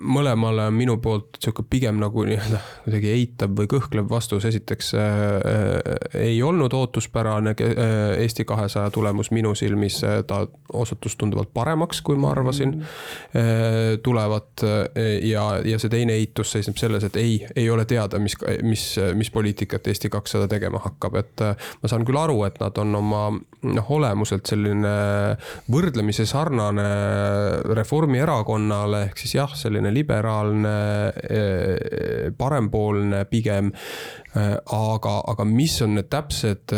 Mõlemale 0.02 0.66
on 0.70 0.76
minu 0.76 0.98
poolt 1.02 1.38
sihuke 1.42 1.64
pigem 1.70 2.00
nagu 2.02 2.24
nii-öelda 2.28 2.60
kuidagi 2.86 3.12
eitav 3.14 3.54
või 3.58 3.70
kõhklev 3.72 4.10
vastus, 4.10 4.46
esiteks 4.50 4.94
äh, 4.98 5.06
ei 6.20 6.42
olnud 6.44 6.74
ootuspärane 6.74 7.54
äh, 7.54 7.94
Eesti 8.22 8.46
kahesaja 8.46 8.92
tulemus 8.94 9.32
minu 9.32 9.54
silmis, 9.56 10.02
ta 10.28 10.42
osutus 10.74 11.16
tunduvalt 11.20 11.52
paremaks, 11.54 12.02
kui 12.02 12.18
ma 12.20 12.32
arvasin 12.36 12.78
äh, 12.82 14.00
tulevat 14.04 14.66
äh, 14.66 15.18
ja, 15.30 15.46
ja 15.66 15.80
see 15.82 15.92
teine 15.94 16.18
eitus 16.20 16.54
seisneb 16.56 16.80
selles, 16.82 17.06
et 17.08 17.20
ei, 17.22 17.40
ei 17.56 17.70
ole 17.70 17.86
teada, 17.90 18.20
mis, 18.20 18.38
mis, 18.64 18.86
mis 19.18 19.32
poliitikat 19.32 19.88
Eesti 19.92 20.12
kakssada 20.14 20.50
tegema 20.52 20.82
hakkab, 20.84 21.18
et 21.22 21.46
äh, 21.46 21.72
ma 21.82 21.92
saan 21.92 22.06
küll 22.08 22.20
aru, 22.20 22.42
et 22.48 22.60
nad 22.62 22.78
on 22.82 22.96
oma 23.02 23.24
noh, 23.32 23.92
olemuselt 23.94 24.50
selline 24.50 24.92
võrdlemisi 25.72 26.26
sarnane 26.30 26.88
Reformierakonnale 27.78 29.06
ehk 29.10 29.22
siis 29.22 29.36
jah, 29.38 29.54
selline 29.58 29.91
liberaalne, 29.94 31.12
parempoolne 32.38 33.26
pigem. 33.30 33.72
aga, 34.32 35.14
aga 35.28 35.46
mis 35.48 35.74
on 35.84 35.96
need 35.98 36.08
täpsed 36.12 36.72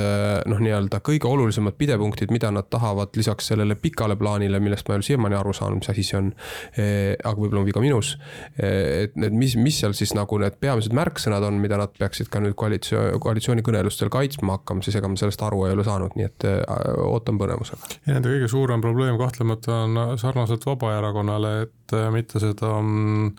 noh, 0.50 0.62
nii-öelda 0.64 1.00
kõige 1.06 1.30
olulisemad 1.30 1.78
pidepunktid, 1.78 2.32
mida 2.34 2.50
nad 2.54 2.70
tahavad 2.74 3.14
lisaks 3.20 3.52
sellele 3.52 3.76
pikale 3.80 4.18
plaanile, 4.20 4.62
millest 4.64 4.88
ma 4.88 4.96
ei 4.96 5.02
ole 5.02 5.08
siiamaani 5.08 5.38
aru 5.38 5.54
saanud, 5.54 5.84
mis 5.84 5.92
asi 5.94 6.06
see 6.08 6.20
on. 6.20 6.32
aga 6.74 7.36
võib-olla 7.38 7.62
on 7.62 7.68
viga 7.68 7.84
minus. 7.84 8.16
et 8.58 9.16
need, 9.20 9.38
mis, 9.38 9.56
mis 9.60 9.78
seal 9.84 9.94
siis 9.98 10.14
nagu 10.18 10.40
need 10.42 10.58
peamised 10.62 10.96
märksõnad 10.96 11.46
on, 11.48 11.60
mida 11.62 11.78
nad 11.80 11.94
peaksid 11.98 12.30
ka 12.34 12.42
nüüd 12.44 12.56
koalitsioon, 12.60 13.20
koalitsioonikõnelustel 13.24 14.12
kaitsma 14.14 14.58
hakkama, 14.58 14.86
siis 14.86 14.98
ega 15.00 15.10
ma 15.10 15.20
sellest 15.20 15.44
aru 15.46 15.66
ei 15.68 15.76
ole 15.78 15.86
saanud, 15.88 16.16
nii 16.20 16.30
et 16.30 16.48
äh, 16.50 16.62
ootan 17.06 17.40
põnevusega. 17.42 17.92
ja 18.08 18.18
nende 18.18 18.32
kõige 18.34 18.50
suurem 18.52 18.84
probleem 18.84 19.20
kahtlemata 19.22 19.84
on 19.88 20.00
sarnaselt 20.22 20.66
Vabaerakonnale, 20.70 21.54
et 21.68 21.98
äh, 21.98 22.10
mitte 22.14 22.42
seda 22.44 22.76
mm, 22.80 23.34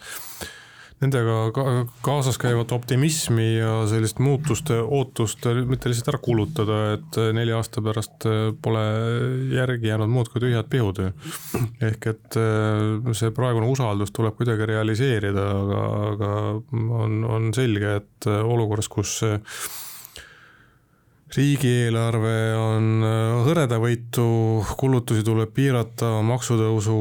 nendega 1.04 1.36
ka 1.54 1.64
kaasas 2.04 2.38
käivat 2.40 2.72
optimismi 2.74 3.46
ja 3.58 3.72
sellist 3.90 4.20
muutuste 4.24 4.78
ootust 4.82 5.46
mitte 5.68 5.90
lihtsalt 5.90 6.12
ära 6.14 6.20
kulutada, 6.24 6.80
et 6.96 7.18
nelja 7.36 7.60
aasta 7.60 7.82
pärast 7.84 8.26
äh, 8.30 8.48
pole 8.64 8.84
järgi 9.54 9.92
jäänud 9.92 10.12
muud 10.12 10.32
kui 10.32 10.42
tühjad 10.44 10.68
pihud. 10.72 11.02
ehk 11.84 12.10
et 12.14 12.38
äh, 12.40 13.14
see 13.16 13.32
praegune 13.36 13.68
usaldus 13.70 14.12
tuleb 14.14 14.36
kuidagi 14.38 14.68
realiseerida, 14.74 15.48
aga, 15.62 15.80
aga 16.12 16.30
on, 17.04 17.24
on 17.24 17.50
selge, 17.56 17.96
et 18.02 18.30
äh, 18.30 18.42
olukorras, 18.44 18.88
kus 18.88 19.20
riigieelarve 21.32 22.34
on 22.58 22.88
äh, 23.06 23.46
hõredavõitu, 23.46 24.26
kulutusi 24.78 25.24
tuleb 25.26 25.54
piirata, 25.56 26.10
maksutõusu 26.26 26.96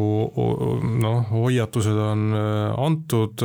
noh, 1.04 1.20
hoiatused 1.34 2.00
on 2.06 2.24
äh, 2.38 2.86
antud. 2.86 3.44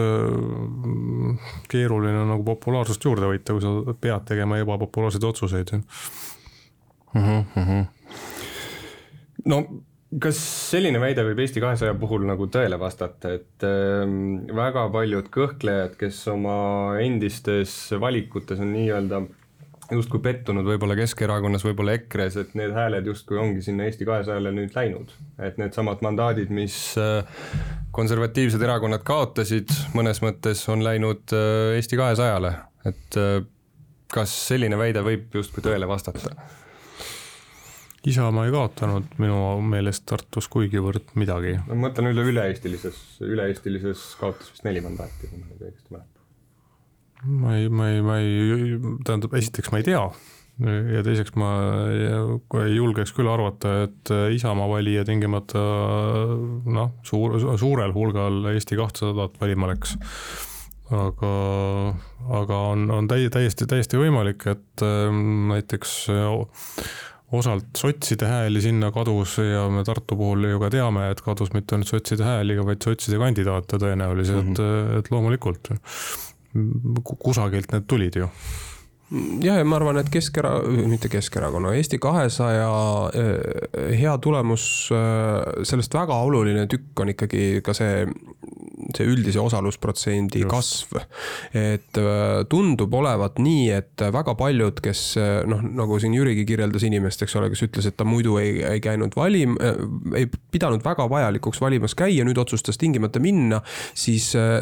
keeruline 1.69 2.23
on 2.23 2.33
nagu 2.35 2.47
populaarsust 2.47 3.05
juurde 3.05 3.29
võita, 3.29 3.57
kui 3.57 3.65
sa 3.65 3.97
pead 4.01 4.25
tegema 4.31 4.61
ebapopulaarseid 4.63 5.25
otsuseid. 5.25 5.75
no 9.51 9.61
kas 10.23 10.39
selline 10.71 11.01
väide 11.03 11.25
võib 11.27 11.43
Eesti 11.43 11.61
kahesaja 11.61 11.97
puhul 12.01 12.25
nagu 12.29 12.47
tõele 12.53 12.79
vastata, 12.81 13.35
et 13.37 13.67
ähm, 13.67 14.47
väga 14.57 14.87
paljud 14.93 15.29
kõhklejad, 15.35 15.99
kes 16.01 16.23
oma 16.33 16.57
endistes 17.05 17.75
valikutes 18.01 18.63
on 18.65 18.73
nii-öelda 18.73 19.21
justkui 19.93 20.21
pettunud 20.25 20.67
võib-olla 20.69 20.97
Keskerakonnas, 20.99 21.65
võib-olla 21.65 21.95
EKRE-s, 21.97 22.37
et 22.43 22.55
need 22.59 22.75
hääled 22.77 23.09
justkui 23.09 23.39
ongi 23.41 23.63
sinna 23.65 23.87
Eesti 23.89 24.09
kahesajale 24.09 24.53
nüüd 24.55 24.77
läinud. 24.77 25.13
et 25.39 25.59
needsamad 25.61 26.03
mandaadid, 26.05 26.53
mis 26.53 26.77
äh, 27.01 27.25
konservatiivsed 27.97 28.63
erakonnad 28.63 29.05
kaotasid, 29.07 29.73
mõnes 29.97 30.21
mõttes 30.25 30.65
on 30.73 30.85
läinud 30.85 31.37
äh, 31.37 31.77
Eesti 31.79 32.01
kahesajale, 32.01 32.55
et 32.89 33.21
äh, 33.21 33.41
kas 34.13 34.35
selline 34.49 34.79
väide 34.81 35.05
võib 35.05 35.35
justkui 35.41 35.65
tõele 35.65 35.89
vastata? 35.89 36.35
Isamaa 38.09 38.47
ei 38.47 38.53
kaotanud 38.55 39.17
minu 39.21 39.39
meelest 39.69 40.05
Tartus 40.09 40.47
kuigivõrd 40.53 41.11
midagi. 41.19 41.57
ma 41.67 41.81
mõtlen 41.89 42.13
üle 42.13 42.29
üle-eestilises, 42.31 43.01
üle-eestilises 43.27 44.05
kaotas 44.21 44.53
vist 44.53 44.65
neli 44.65 44.85
mandaati, 44.85 45.27
kui 45.27 45.41
ma 45.41 45.49
nüüd 45.49 45.67
õigesti 45.67 45.93
mäletan. 45.97 46.18
Ma 47.25 47.57
ei, 47.59 47.69
ma 47.69 47.91
ei, 47.91 48.03
ma 48.03 48.19
ei, 48.23 48.81
tähendab, 49.07 49.35
esiteks 49.39 49.73
ma 49.73 49.81
ei 49.81 49.87
tea 49.89 50.03
ja 50.59 51.03
teiseks 51.07 51.37
ma 51.39 51.51
ei, 51.93 52.75
julgeks 52.75 53.13
küll 53.15 53.31
arvata, 53.31 53.85
et 53.87 54.13
Isamaa 54.35 54.67
valija 54.71 55.05
tingimata 55.07 55.63
noh, 56.67 56.95
suur, 57.07 57.39
suurel 57.61 57.95
hulgal 57.95 58.51
Eesti 58.53 58.79
kahtesadat 58.79 59.39
valima 59.41 59.71
läks. 59.71 59.95
aga, 60.95 61.33
aga 62.41 62.63
on, 62.73 62.89
on 62.91 63.11
täi-, 63.11 63.29
täiesti, 63.31 63.69
täiesti 63.71 64.01
võimalik, 64.01 64.49
et 64.51 64.83
ähm, 64.83 65.53
näiteks 65.53 66.09
osalt 67.39 67.77
sotside 67.77 68.27
hääli 68.27 68.63
sinna 68.65 68.89
kadus 68.91 69.37
ja 69.43 69.67
me 69.71 69.85
Tartu 69.85 70.17
puhul 70.17 70.49
ju 70.49 70.63
ka 70.63 70.73
teame, 70.73 71.11
et 71.13 71.21
kadus 71.23 71.53
mitte 71.53 71.77
ainult 71.77 71.93
sotside 71.93 72.25
hääli, 72.25 72.57
vaid 72.65 72.83
sotside 72.83 73.21
kandidaate 73.21 73.79
tõenäoliselt 73.79 74.57
mm, 74.57 74.59
-hmm. 74.59 74.99
et 74.99 75.13
loomulikult 75.13 75.71
kusagilt 77.19 77.73
need 77.73 77.87
tulid 77.89 78.17
ju. 78.17 78.29
jah, 79.43 79.57
ja 79.57 79.65
ma 79.65 79.77
arvan, 79.79 80.01
et 80.01 80.11
Keskera-, 80.13 80.61
mitte 80.69 81.09
Keskerakonna, 81.09 81.73
Eesti 81.79 81.99
kahesaja 82.03 82.71
hea 83.97 84.17
tulemus, 84.25 84.65
sellest 85.63 85.95
väga 85.95 86.19
oluline 86.29 86.67
tükk 86.69 87.05
on 87.05 87.15
ikkagi 87.15 87.63
ka 87.65 87.77
see, 87.77 88.05
see 88.97 89.09
üldise 89.09 89.41
osalusprotsendi 89.43 90.45
kasv. 90.49 90.99
et 91.53 92.01
äh, 92.01 92.45
tundub 92.51 92.95
olevat 92.95 93.41
nii, 93.43 93.69
et 93.77 94.07
väga 94.15 94.35
paljud, 94.39 94.81
kes 94.85 95.03
äh, 95.21 95.43
noh, 95.49 95.63
nagu 95.83 95.99
siin 96.01 96.17
Jürigi 96.17 96.47
kirjeldas 96.49 96.87
inimest, 96.89 97.25
eks 97.25 97.37
ole, 97.41 97.51
kes 97.53 97.67
ütles, 97.69 97.89
et 97.91 97.99
ta 97.99 98.07
muidu 98.09 98.39
ei, 98.41 98.59
ei 98.65 98.83
käinud 98.85 99.17
valim-, 99.19 99.59
ei 100.17 100.29
pidanud 100.53 100.85
väga 100.85 101.09
vajalikuks 101.11 101.61
valimas 101.63 101.97
käia, 101.99 102.25
nüüd 102.27 102.39
otsustas 102.41 102.79
tingimata 102.81 103.21
minna, 103.23 103.61
siis 103.99 104.31
äh, 104.39 104.61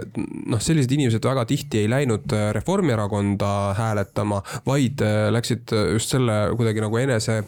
noh, 0.51 0.63
sellised 0.63 0.93
inimesed 0.97 1.25
väga 1.27 1.47
tihti 1.49 1.83
ei 1.85 1.91
läinud 1.91 2.33
äh, 2.35 2.51
Reformierakonda 2.57 3.53
hääletama, 3.79 4.43
vaid 4.67 5.03
äh, 5.05 5.29
läksid 5.35 5.73
äh, 5.73 5.93
just 5.97 6.13
selle 6.15 6.39
kuidagi 6.57 6.83
nagu 6.85 7.01
enese 7.01 7.41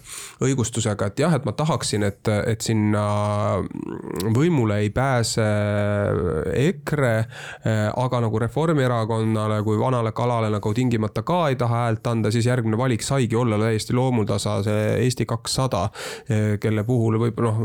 õigustusega, 0.45 1.11
et 1.11 1.23
jah, 1.25 1.35
et 1.37 1.47
ma 1.49 1.55
tahaksin, 1.57 2.07
et, 2.09 2.31
et 2.47 2.65
sinna 2.65 3.05
võimule 4.35 4.81
ei 4.85 4.93
pääse 4.95 5.47
EKRE, 6.69 7.13
aga 7.97 8.21
nagu 8.25 8.41
Reformierakonnale 8.43 9.61
kui 9.67 9.79
vanale 9.81 10.13
kalale 10.17 10.51
nagu 10.53 10.73
tingimata 10.75 11.23
ka 11.27 11.41
ei 11.53 11.59
taha 11.61 11.85
häält 11.85 12.07
anda, 12.11 12.33
siis 12.35 12.47
järgmine 12.49 12.79
valik 12.79 13.05
saigi 13.07 13.37
olla 13.37 13.59
täiesti 13.61 13.97
loomultasa 13.97 14.59
see 14.67 14.85
Eesti 15.05 15.27
kakssada, 15.29 15.87
kelle 16.61 16.85
puhul 16.85 17.19
võib 17.23 17.41
noh, 17.45 17.61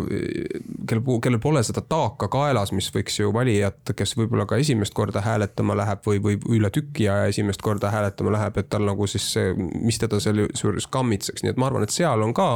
kelle 0.89 1.03
puhul, 1.03 1.21
kellel 1.23 1.41
pole 1.43 1.63
seda 1.65 1.83
taaka 1.87 2.29
kaelas, 2.31 2.73
mis 2.75 2.89
võiks 2.93 3.19
ju 3.19 3.33
valijat, 3.35 3.93
kes 3.97 4.15
võib-olla 4.19 4.47
ka 4.49 4.59
esimest 4.61 4.95
korda 4.97 5.23
hääletama 5.25 5.77
läheb 5.77 6.03
või, 6.07 6.21
või 6.23 6.39
üle 6.57 6.71
tüki 6.73 7.07
aja 7.09 7.31
esimest 7.31 7.63
korda 7.63 7.91
hääletama 7.93 8.33
läheb, 8.37 8.57
et 8.59 8.69
tal 8.73 8.85
nagu 8.87 9.07
siis 9.09 9.27
mis 9.73 9.99
teda 10.01 10.19
selle 10.23 10.47
juures 10.49 10.87
kammitseks, 10.91 11.43
nii 11.43 11.53
et 11.53 11.59
ma 11.59 11.69
arvan, 11.69 11.85
et 11.85 11.93
seal 11.93 12.23
on 12.25 12.33
ka 12.35 12.47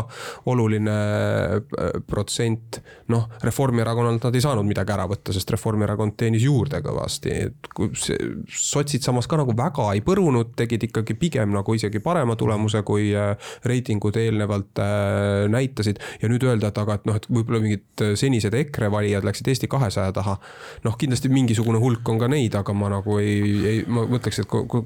oluline 0.50 0.96
äh, 0.96 2.02
protsent. 2.08 2.82
noh, 3.08 3.28
Reformierakonnalt 3.44 4.26
nad 4.28 4.36
ei 4.36 4.44
saanud 4.44 4.68
midagi 4.68 4.92
ära 4.92 5.06
võtta, 5.08 5.34
sest 5.36 5.52
Reformierakond 5.54 6.18
teenis 6.20 6.37
teenis 6.38 6.46
juurde 6.46 6.82
kõvasti, 6.84 7.34
et 7.48 7.70
kui 7.76 7.90
sotsid 7.94 9.04
samas 9.04 9.28
ka 9.28 9.38
nagu 9.40 9.54
väga 9.58 9.90
ei 9.96 10.02
põrunud, 10.06 10.54
tegid 10.58 10.88
ikkagi 10.88 11.16
pigem 11.18 11.54
nagu 11.56 11.74
isegi 11.74 12.00
parema 12.00 12.36
tulemuse, 12.38 12.84
kui 12.86 13.12
äh, 13.16 13.36
reitingud 13.66 14.18
eelnevalt 14.18 14.80
äh, 14.80 15.48
näitasid. 15.50 16.00
ja 16.22 16.30
nüüd 16.30 16.44
öelda, 16.44 16.70
et 16.70 16.78
aga, 16.78 16.98
et 16.98 17.06
noh, 17.06 17.16
et 17.18 17.28
võib-olla 17.30 17.62
mingid 17.62 18.06
senised 18.16 18.54
EKRE 18.54 18.92
valijad 18.92 19.26
läksid 19.26 19.48
Eesti 19.48 19.68
kahesaja 19.68 20.14
taha. 20.14 20.38
noh, 20.84 20.98
kindlasti 20.98 21.30
mingisugune 21.30 21.80
hulk 21.80 22.08
on 22.10 22.20
ka 22.20 22.28
neid, 22.28 22.56
aga 22.56 22.74
ma 22.74 22.92
nagu 22.92 23.18
ei, 23.20 23.42
ei, 23.66 23.84
ma 23.88 24.06
mõtleks, 24.08 24.42
et 24.44 24.48
kui 24.48 24.84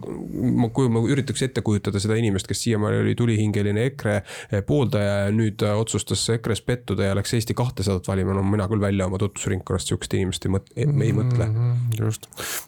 ma, 0.56 0.70
kui 0.70 0.90
ma 0.92 1.04
üritaks 1.04 1.44
ette 1.48 1.64
kujutada 1.66 2.00
seda 2.00 2.18
inimest, 2.20 2.48
kes 2.48 2.64
siiamaani 2.68 3.02
oli 3.04 3.16
tulihingeline 3.16 3.86
EKRE 3.92 4.62
pooldaja 4.68 5.26
ja 5.26 5.36
nüüd 5.36 5.64
otsustas 5.76 6.24
EKRE-s 6.38 6.64
pettuda 6.66 7.10
ja 7.10 7.18
läks 7.18 7.34
Eesti 7.36 7.56
kahtesadat 7.58 8.08
valima, 8.08 8.36
no 8.38 8.46
mina 8.46 8.68
küll 8.72 8.82
välja 8.82 9.08
oma 9.10 9.20
tutvusringkonnast 9.22 9.92
sihukest 9.92 10.16
inimest 10.18 10.48
ei 10.48 10.54
mõtle, 10.54 10.88
ei 11.06 11.14
mõtle. 11.16 11.41
Mhm, 11.48 11.92
just, 12.00 12.28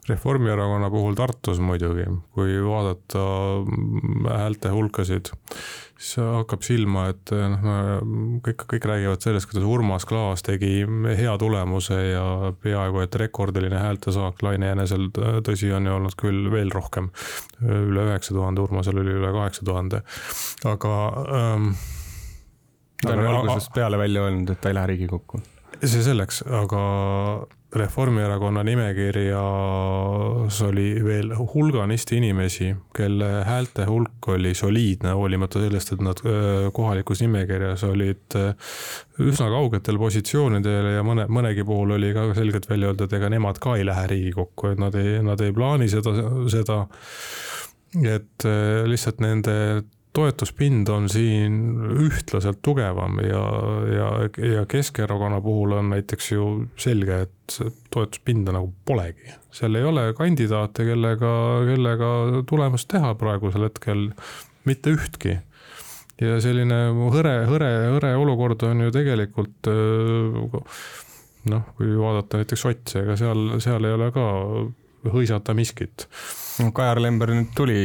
Reformierakonna 0.09 0.89
puhul 0.93 1.15
Tartus 1.17 1.61
muidugi, 1.63 2.05
kui 2.35 2.57
vaadata 2.65 3.23
häälte 4.37 4.71
hulkasid, 4.73 5.31
siis 5.97 6.17
hakkab 6.17 6.65
silma, 6.65 7.05
et 7.13 7.31
noh, 7.31 7.63
kõik, 8.45 8.65
kõik 8.73 8.87
räägivad 8.89 9.23
sellest, 9.23 9.49
kuidas 9.51 9.67
Urmas 9.69 10.07
Klaas 10.09 10.43
tegi 10.45 10.83
hea 11.19 11.37
tulemuse 11.39 11.99
ja 12.11 12.25
peaaegu 12.63 13.03
et 13.05 13.15
rekordiline 13.23 13.79
häältesaak, 13.79 14.43
Laine 14.45 14.73
Jänesel 14.73 15.09
tõsi 15.47 15.71
on 15.75 15.87
ju 15.87 15.95
olnud 15.97 16.17
küll 16.19 16.51
veel 16.53 16.73
rohkem, 16.73 17.11
üle 17.63 18.07
üheksa 18.09 18.35
tuhande, 18.35 18.63
Urmasel 18.65 18.99
oli 19.03 19.17
üle 19.21 19.33
kaheksa 19.35 19.65
tuhande, 19.67 20.03
aga 20.67 20.93
ähm, 21.39 21.73
ta 23.03 23.15
on 23.15 23.25
algusest 23.27 23.73
peale 23.75 23.97
välja 23.97 24.27
öelnud, 24.27 24.53
et 24.53 24.61
ta 24.61 24.71
ei 24.71 24.79
lähe 24.79 24.93
Riigikokku. 24.93 25.41
see 25.83 26.03
selleks, 26.03 26.43
aga 26.47 26.81
Reformierakonna 27.75 28.61
nimekirjas 28.63 30.61
oli 30.67 31.03
veel 31.03 31.31
hulganisti 31.53 32.19
inimesi, 32.19 32.75
kelle 32.93 33.29
häälte 33.47 33.85
hulk 33.89 34.27
oli 34.29 34.53
soliidne, 34.53 35.11
hoolimata 35.17 35.61
sellest, 35.63 35.93
et 35.95 36.03
nad 36.05 36.21
kohalikus 36.73 37.23
nimekirjas 37.25 37.83
olid 37.87 38.37
üsna 39.23 39.49
kaugetel 39.55 39.97
positsioonidel 40.01 40.91
ja 40.99 41.03
mõne, 41.07 41.25
mõnegi 41.33 41.65
puhul 41.65 41.95
oli 41.97 42.13
ka 42.13 42.27
selgelt 42.37 42.69
välja 42.69 42.91
öeldud, 42.91 43.07
et 43.09 43.17
ega 43.17 43.31
nemad 43.33 43.57
ka 43.63 43.75
ei 43.79 43.87
lähe 43.89 44.05
Riigikokku, 44.11 44.75
et 44.75 44.79
nad 44.83 44.93
ei, 44.99 45.17
nad 45.25 45.41
ei 45.41 45.51
plaani 45.55 45.89
seda, 45.89 46.13
seda. 46.53 46.77
et 48.13 48.49
lihtsalt 48.89 49.19
nende 49.25 49.57
toetuspind 50.13 50.89
on 50.93 51.07
siin 51.09 51.55
ühtlaselt 52.05 52.59
tugevam 52.65 53.17
ja, 53.25 53.43
ja, 53.95 54.09
ja 54.53 54.65
Keskerakonna 54.69 55.41
puhul 55.41 55.73
on 55.79 55.89
näiteks 55.93 56.31
ju 56.31 56.47
selge, 56.77 57.21
et 57.25 57.57
toetuspinda 57.93 58.53
nagu 58.53 58.73
polegi. 58.85 59.33
seal 59.51 59.75
ei 59.75 59.87
ole 59.89 60.05
kandidaate, 60.17 60.85
kellega, 60.85 61.33
kellega 61.69 62.11
tulemust 62.49 62.89
teha 62.93 63.13
praegusel 63.17 63.67
hetkel 63.69 64.11
mitte 64.69 64.93
ühtki. 64.93 65.39
ja 66.21 66.37
selline 66.41 66.79
hõre, 66.93 67.35
hõre, 67.49 67.71
hõre 67.95 68.13
olukord 68.15 68.63
on 68.69 68.85
ju 68.85 68.93
tegelikult 68.93 69.73
noh, 71.49 71.65
kui 71.77 71.97
vaadata 71.97 72.39
näiteks 72.39 72.65
sotse, 72.67 73.01
ega 73.01 73.17
seal, 73.19 73.57
seal 73.63 73.89
ei 73.89 73.97
ole 73.97 74.11
ka 74.15 74.27
hõisata 75.11 75.55
miskit 75.57 76.07
Kajar 76.73 77.01
Lember 77.01 77.33
nüüd 77.33 77.51
tuli 77.57 77.77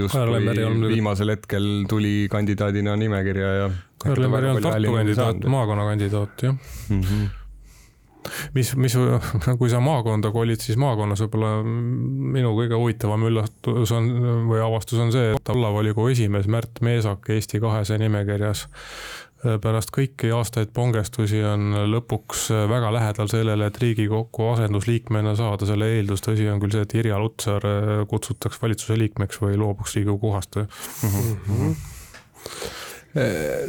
justkui 0.00 0.88
viimasel 0.88 1.34
hetkel 1.34 1.70
tuli 1.90 2.26
kandidaadina 2.32 2.96
nimekirja 2.96 3.54
ja. 3.60 3.70
Kajar 4.02 4.24
Lember 4.24 4.46
ei 4.46 4.52
olnud 4.54 4.68
Tartu 4.68 4.98
kandidaat, 4.98 5.48
maakonna 5.56 5.88
kandidaat 5.92 6.46
jah 6.48 6.54
mm. 6.54 7.00
-hmm 7.00 7.32
mis, 8.54 8.76
mis, 8.76 8.94
kui 9.60 9.70
sa 9.70 9.80
maakonda 9.84 10.30
kolid, 10.34 10.62
siis 10.64 10.78
maakonnas 10.80 11.20
võib-olla 11.24 11.50
minu 11.64 12.54
kõige 12.56 12.78
huvitavam 12.80 13.26
üllatus 13.28 13.92
on 13.92 14.08
või 14.48 14.62
avastus 14.64 15.02
on 15.04 15.12
see, 15.14 15.34
et 15.36 15.52
vallavolikogu 15.52 16.08
esimees 16.14 16.48
Märt 16.50 16.80
Meesak 16.84 17.28
Eesti 17.34 17.60
kahesaja 17.60 18.00
nimekirjas 18.02 18.66
pärast 19.62 19.90
kõiki 19.94 20.30
aastaid 20.34 20.70
pongestusi 20.74 21.42
on 21.46 21.74
lõpuks 21.92 22.46
väga 22.70 22.92
lähedal 22.94 23.28
sellele, 23.30 23.68
et 23.68 23.80
Riigikokku 23.80 24.48
asendusliikmena 24.54 25.34
saada, 25.38 25.68
selle 25.68 25.90
eeldus 25.96 26.24
tõsi 26.24 26.48
on 26.50 26.62
küll 26.62 26.74
see, 26.74 26.84
et 26.86 26.94
Irja 27.00 27.18
Lutsar 27.20 27.66
kutsutaks 28.10 28.62
valitsuse 28.62 28.96
liikmeks 29.00 29.40
või 29.42 29.58
loobuks 29.60 29.96
Riigikogu 29.96 30.30
kohast 30.30 30.56
mm. 30.62 31.36
-hmm. 31.50 31.76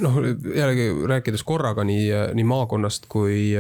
noh, 0.06 0.22
jällegi 0.56 0.90
rääkides 1.14 1.44
korraga 1.44 1.84
nii, 1.84 2.08
nii 2.40 2.48
maakonnast 2.48 3.06
kui, 3.12 3.52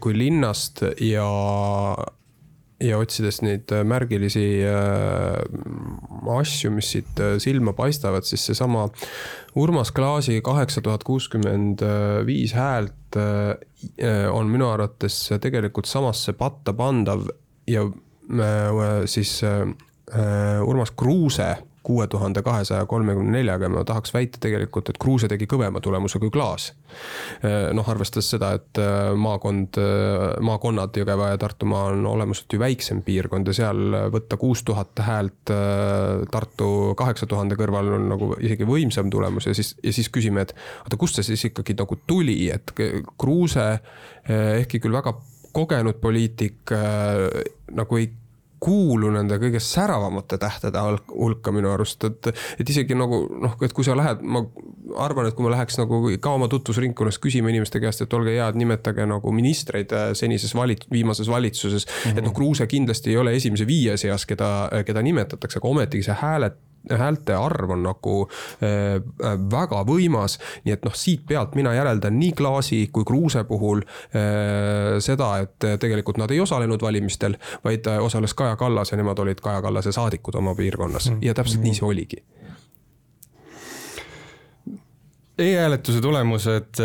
kui 0.00 0.18
linnast 0.18 0.84
ja 1.00 1.28
ja 2.80 2.98
otsides 3.00 3.40
neid 3.44 3.72
äh, 3.74 3.82
märgilisi 3.86 4.44
äh, 4.64 6.36
asju, 6.36 6.72
mis 6.74 6.90
siit 6.94 7.20
äh, 7.20 7.36
silma 7.42 7.74
paistavad, 7.76 8.26
siis 8.28 8.46
seesama 8.50 8.88
Urmas 9.60 9.92
Klaasi 9.92 10.40
kaheksa 10.44 10.82
tuhat 10.84 11.04
kuuskümmend 11.04 11.82
viis 12.26 12.52
häält 12.54 13.16
on 14.30 14.52
minu 14.52 14.68
arvates 14.70 15.16
tegelikult 15.42 15.90
samasse 15.90 16.36
patta 16.38 16.70
pandav 16.78 17.24
ja 17.66 17.82
siis 19.10 19.32
Urmas 20.62 20.94
Kruuse 20.94 21.48
kuue 21.82 22.06
tuhande 22.06 22.42
kahesaja 22.42 22.86
kolmekümne 22.86 23.38
neljaga 23.38 23.64
ja 23.64 23.72
ma 23.72 23.84
tahaks 23.88 24.12
väita 24.14 24.40
tegelikult, 24.42 24.90
et 24.90 24.98
Kruuse 25.00 25.28
tegi 25.30 25.46
kõvema 25.48 25.80
tulemuse 25.80 26.20
kui 26.20 26.30
Klaas. 26.30 26.72
noh, 27.72 27.88
arvestades 27.88 28.26
seda, 28.34 28.50
et 28.58 28.78
äh, 28.82 29.12
maakond, 29.16 29.78
äh, 29.80 30.24
maakonnad 30.44 30.96
Jõgeva 30.96 31.30
ja 31.30 31.38
Tartumaa 31.40 31.84
on 31.92 32.04
olemuselt 32.06 32.52
ju 32.52 32.60
väiksem 32.60 33.02
piirkond 33.06 33.48
ja 33.48 33.54
seal 33.56 33.96
võtta 34.12 34.36
kuus 34.40 34.64
tuhat 34.66 35.00
häält 35.06 35.52
äh, 35.54 36.26
Tartu 36.30 36.70
kaheksa 36.98 37.28
tuhande 37.30 37.56
kõrval 37.56 37.94
on 37.96 38.08
nagu 38.10 38.32
isegi 38.40 38.68
võimsam 38.68 39.10
tulemus 39.10 39.48
ja 39.48 39.54
siis, 39.56 39.76
ja 39.82 39.94
siis 39.94 40.10
küsime, 40.12 40.44
et 40.44 40.54
oota, 40.84 40.98
kust 41.00 41.20
see 41.20 41.30
siis 41.30 41.48
ikkagi 41.52 41.78
nagu 41.78 42.00
tuli, 42.06 42.40
et 42.52 42.74
Kruuse 43.18 43.68
ehkki 44.28 44.82
küll 44.82 44.98
väga 44.98 45.14
kogenud 45.54 45.96
poliitik 46.02 46.70
nagu 47.74 47.98
ei 47.98 48.10
kuulu 48.60 49.10
nende 49.14 49.38
kõige 49.40 49.60
säravamate 49.62 50.38
tähtede 50.40 50.82
hulka 51.08 51.52
minu 51.54 51.72
arust, 51.72 52.04
et, 52.04 52.30
et 52.60 52.72
isegi 52.72 52.96
nagu 52.98 53.22
noh, 53.40 53.56
et 53.64 53.74
kui 53.76 53.86
sa 53.86 53.96
lähed, 53.98 54.22
ma 54.22 54.44
arvan, 55.00 55.28
et 55.30 55.36
kui 55.36 55.46
ma 55.46 55.54
läheks 55.54 55.80
nagu 55.80 56.02
ka 56.20 56.34
oma 56.36 56.48
tutvusringkonnas 56.52 57.20
küsima 57.22 57.52
inimeste 57.52 57.80
käest, 57.82 58.04
et 58.04 58.16
olge 58.16 58.34
head, 58.36 58.58
nimetage 58.60 59.06
nagu 59.08 59.32
ministreid 59.34 59.94
äh, 59.96 60.10
senises 60.18 60.54
valit-, 60.56 60.86
viimases 60.92 61.30
valitsuses 61.30 61.86
mm. 61.86 61.92
-hmm. 62.02 62.18
et 62.18 62.24
noh, 62.24 62.34
Kruuse 62.36 62.66
kindlasti 62.66 63.14
ei 63.14 63.16
ole 63.16 63.34
esimese 63.36 63.66
viie 63.66 63.96
seas, 63.96 64.26
keda, 64.26 64.68
keda 64.86 65.02
nimetatakse, 65.02 65.58
aga 65.58 65.68
ometigi 65.68 66.06
see 66.06 66.20
hääle 66.20 66.52
häälte 66.88 67.34
arv 67.34 67.70
on 67.70 67.82
nagu 67.84 68.14
äh, 68.24 68.96
äh, 68.96 69.36
väga 69.52 69.82
võimas. 69.86 70.38
nii 70.64 70.74
et 70.74 70.84
noh, 70.84 70.94
siit 70.96 71.26
pealt 71.28 71.54
mina 71.58 71.74
järeldan 71.76 72.18
nii 72.18 72.32
Klaasi 72.36 72.80
kui 72.92 73.04
Kruuse 73.04 73.44
puhul 73.48 73.84
äh, 73.84 74.98
seda, 75.02 75.32
et 75.44 75.70
tegelikult 75.80 76.20
nad 76.20 76.30
ei 76.30 76.40
osalenud 76.40 76.82
valimistel, 76.82 77.36
vaid 77.64 77.86
osales 78.00 78.34
Kaja 78.34 78.56
Kallas 78.56 78.92
ja 78.92 79.00
nemad 79.00 79.18
olid 79.18 79.40
Kaja 79.40 79.62
Kallase 79.62 79.92
saadikud 79.92 80.34
oma 80.40 80.54
piirkonnas. 80.54 81.12
Ja 81.20 81.34
täpselt 81.34 81.64
nii 81.64 81.76
see 81.76 81.88
oligi. 81.88 82.22
E-hääletuse 85.40 86.02
tulemused 86.04 86.80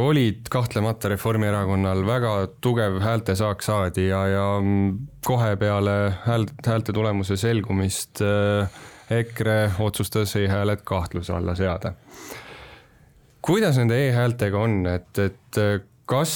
olid 0.00 0.46
kahtlemata 0.50 1.10
Reformierakonnal 1.12 2.06
väga 2.08 2.30
tugev 2.64 3.02
häältesaak 3.04 3.62
saadi 3.62 4.06
ja, 4.08 4.22
ja 4.32 4.46
kohe 5.26 5.56
peale 5.60 5.96
häält, 6.24 6.54
häälte 6.66 6.94
tulemuse 6.96 7.36
selgumist 7.36 8.22
äh, 8.24 8.70
EKRE 9.10 9.60
otsustas 9.80 10.36
e-hääled 10.36 10.84
kahtluse 10.84 11.32
alla 11.32 11.54
seada. 11.54 11.92
kuidas 13.42 13.78
nende 13.78 13.96
e-häältega 14.08 14.58
on, 14.60 14.82
et, 14.86 15.18
et 15.18 15.60
kas 16.08 16.32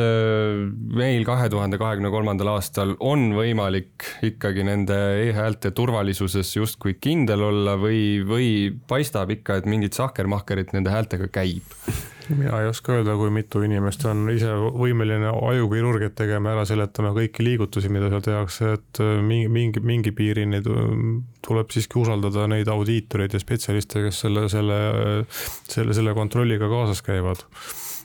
äh, 0.00 0.64
meil 0.96 1.24
kahe 1.24 1.48
tuhande 1.52 1.78
kahekümne 1.80 2.10
kolmandal 2.12 2.54
aastal 2.54 2.94
on 3.00 3.30
võimalik 3.36 4.06
ikkagi 4.28 4.64
nende 4.68 4.96
e-häälte 5.24 5.72
turvalisuses 5.76 6.56
justkui 6.56 6.98
kindel 7.00 7.46
olla 7.48 7.78
või, 7.80 8.20
või 8.28 8.48
paistab 8.88 9.32
ikka, 9.34 9.60
et 9.60 9.70
mingit 9.70 9.96
sahkermahkerit 9.96 10.76
nende 10.76 10.92
häältega 10.92 11.30
käib? 11.32 11.76
Mina 12.32 12.60
ei 12.62 12.68
oska 12.68 12.94
öelda, 12.96 13.16
kui 13.18 13.30
mitu 13.34 13.62
inimest 13.64 14.04
on 14.08 14.28
ise 14.32 14.50
võimeline 14.54 15.30
ajukirurgiat 15.32 16.14
tegema, 16.18 16.54
ära 16.54 16.64
seletama 16.68 17.12
kõiki 17.16 17.44
liigutusi, 17.46 17.90
mida 17.92 18.10
seal 18.12 18.24
tehakse, 18.24 18.74
et 18.78 19.00
äh, 19.04 19.16
mingi, 19.24 19.50
mingi, 19.52 19.82
mingi 19.84 20.14
piirini 20.16 20.62
tuleb 20.64 21.74
siiski 21.74 22.00
usaldada 22.00 22.46
neid 22.50 22.70
audiitoreid 22.72 23.34
ja 23.36 23.42
spetsialiste, 23.42 24.06
kes 24.06 24.22
selle, 24.24 24.46
selle, 24.52 24.78
selle, 25.68 25.96
selle 25.96 26.14
kontrolliga 26.16 26.70
kaasas 26.72 27.04
käivad. 27.04 27.44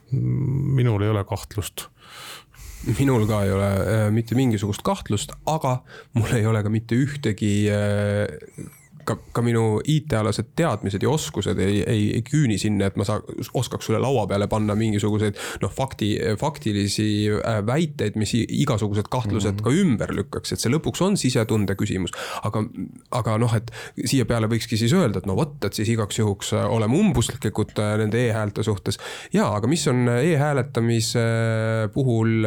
minul 0.09 1.03
ei 1.05 1.09
ole 1.11 1.21
kahtlust 1.29 1.85
minul 2.97 3.27
ka 3.27 3.43
ei 3.43 3.51
ole 3.51 3.67
äh, 3.69 4.07
mitte 4.11 4.35
mingisugust 4.35 4.81
kahtlust, 4.87 5.35
aga 5.45 5.81
mul 6.15 6.31
ei 6.33 6.45
ole 6.47 6.63
ka 6.63 6.71
mitte 6.71 6.97
ühtegi 6.97 7.53
äh, 7.69 8.69
ka, 9.09 9.17
ka 9.33 9.43
minu 9.45 9.79
IT-alased 9.89 10.53
teadmised 10.59 11.03
ja 11.03 11.11
oskused 11.11 11.59
ei, 11.63 11.81
ei, 11.83 12.05
ei 12.19 12.23
küüni 12.25 12.59
sinna, 12.61 12.89
et 12.89 12.97
ma 12.99 13.07
saa-, 13.07 13.21
oskaks 13.57 13.89
sulle 13.89 14.01
laua 14.01 14.25
peale 14.29 14.47
panna 14.51 14.75
mingisuguseid 14.77 15.37
noh, 15.63 15.73
fakti, 15.73 16.11
faktilisi 16.39 17.09
äh, 17.39 17.59
väiteid, 17.65 18.17
mis 18.19 18.35
igasugused 18.39 19.09
kahtlused 19.11 19.59
mm 19.59 19.59
-hmm. 19.59 19.63
ka 19.63 19.83
ümber 19.83 20.13
lükkaks, 20.15 20.53
et 20.53 20.63
see 20.63 20.71
lõpuks 20.73 21.03
on 21.05 21.17
sisetunde 21.17 21.75
küsimus. 21.79 22.13
aga, 22.43 22.63
aga 23.11 23.37
noh, 23.37 23.55
et 23.55 23.71
siia 24.05 24.25
peale 24.25 24.47
võikski 24.47 24.77
siis 24.77 24.93
öelda, 24.93 25.19
et 25.19 25.29
no 25.29 25.35
vot, 25.35 25.57
et 25.65 25.73
siis 25.73 25.89
igaks 25.89 26.19
juhuks 26.19 26.53
äh, 26.53 26.65
oleme 26.69 26.97
umbuslikud 26.97 27.79
äh, 27.79 27.97
nende 28.03 28.27
e-häälte 28.27 28.63
suhtes. 28.63 28.99
ja, 29.33 29.47
aga 29.55 29.67
mis 29.67 29.87
on 29.87 30.07
e-hääletamise 30.07 31.25
puhul 31.93 32.45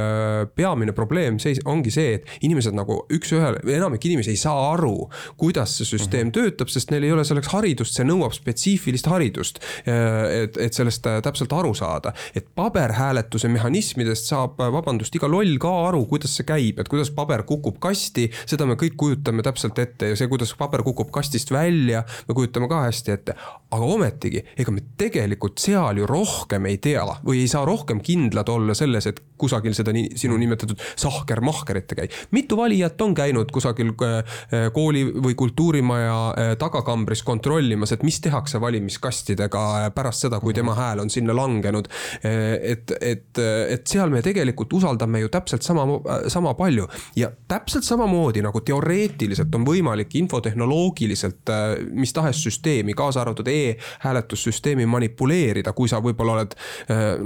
peamine 0.54 0.92
probleem, 0.92 1.38
see 1.38 1.54
ongi 1.64 1.90
see, 1.90 2.14
et 2.14 2.26
inimesed 2.42 2.74
nagu 2.76 3.02
üks-ühele, 3.12 3.62
enamik 3.76 4.04
inimesi 4.06 4.30
ei 4.30 4.40
saa 4.40 4.72
aru, 4.72 5.08
kuidas 5.36 5.76
see 5.78 5.86
süsteem 5.86 6.26
mm 6.26 6.28
-hmm. 6.28 6.32
töötab, 6.32 6.51
sest 6.72 6.92
neil 6.92 7.06
ei 7.06 7.12
ole 7.14 7.24
selleks 7.26 7.50
haridust, 7.52 7.96
see 7.96 8.06
nõuab 8.08 8.34
spetsiifilist 8.36 9.08
haridust. 9.10 9.60
et, 9.86 10.56
et 10.56 10.74
sellest 10.74 11.06
täpselt 11.24 11.52
aru 11.52 11.72
saada, 11.76 12.12
et 12.34 12.46
paberhääletuse 12.54 13.48
mehhanismidest 13.52 14.28
saab, 14.30 14.60
vabandust, 14.72 15.14
iga 15.16 15.28
loll 15.30 15.58
ka 15.62 15.72
aru, 15.88 16.04
kuidas 16.10 16.36
see 16.38 16.46
käib, 16.48 16.80
et 16.80 16.90
kuidas 16.90 17.10
paber 17.14 17.44
kukub 17.48 17.78
kasti, 17.82 18.28
seda 18.46 18.66
me 18.68 18.76
kõik 18.80 18.96
kujutame 19.00 19.44
täpselt 19.44 19.78
ette 19.82 20.12
ja 20.12 20.18
see, 20.18 20.30
kuidas 20.30 20.54
paber 20.58 20.84
kukub 20.86 21.10
kastist 21.14 21.52
välja, 21.54 22.04
me 22.28 22.36
kujutame 22.38 22.70
ka 22.70 22.84
hästi 22.86 23.16
ette. 23.16 23.36
aga 23.72 23.86
ometigi, 23.88 24.42
ega 24.60 24.72
me 24.74 24.82
tegelikult 25.00 25.60
seal 25.62 26.02
ju 26.02 26.06
rohkem 26.08 26.66
ei 26.68 26.76
tea 26.82 27.02
või 27.24 27.42
ei 27.42 27.48
saa 27.48 27.64
rohkem 27.64 28.02
kindlad 28.04 28.48
olla 28.52 28.74
selles, 28.76 29.06
et 29.08 29.20
kusagil 29.40 29.74
seda 29.76 29.94
nii, 29.94 30.12
sinu 30.18 30.36
nimetatud 30.40 30.80
sahker-mahkerit 31.00 31.94
ei 31.94 32.02
käi. 32.02 32.08
mitu 32.36 32.56
valijat 32.56 33.00
on 33.02 33.14
käinud 33.14 33.50
kusagil 33.54 33.92
äh, 34.06 34.36
kooli 34.74 35.04
või 35.12 35.34
kultuurimaja 35.38 36.18
äh, 36.30 36.31
tagakambris 36.58 37.22
kontrollimas, 37.22 37.92
et 37.92 38.02
mis 38.02 38.20
tehakse 38.20 38.60
valimiskastidega 38.60 39.62
äh, 39.82 39.88
pärast 39.94 40.26
seda, 40.26 40.40
kui 40.40 40.54
tema 40.54 40.74
hääl 40.78 41.02
on 41.04 41.10
sinna 41.10 41.36
langenud. 41.36 41.88
et, 42.22 42.92
et, 43.00 43.38
et 43.68 43.86
seal 43.86 44.10
me 44.10 44.22
tegelikult 44.22 44.72
usaldame 44.72 45.20
ju 45.22 45.28
täpselt 45.32 45.62
sama, 45.62 45.84
sama 46.30 46.54
palju 46.54 46.86
ja 47.16 47.30
täpselt 47.48 47.84
samamoodi 47.84 48.42
nagu 48.44 48.60
teoreetiliselt 48.60 49.54
on 49.54 49.64
võimalik 49.66 50.14
infotehnoloogiliselt 50.20 51.52
mis 51.90 52.12
tahes 52.12 52.42
süsteemi, 52.44 52.94
kaasa 52.94 53.22
arvatud 53.22 53.48
e-hääletussüsteemi 53.48 54.86
manipuleerida, 54.86 55.72
kui 55.76 55.90
sa 55.90 56.00
võib-olla 56.04 56.38
oled 56.38 56.56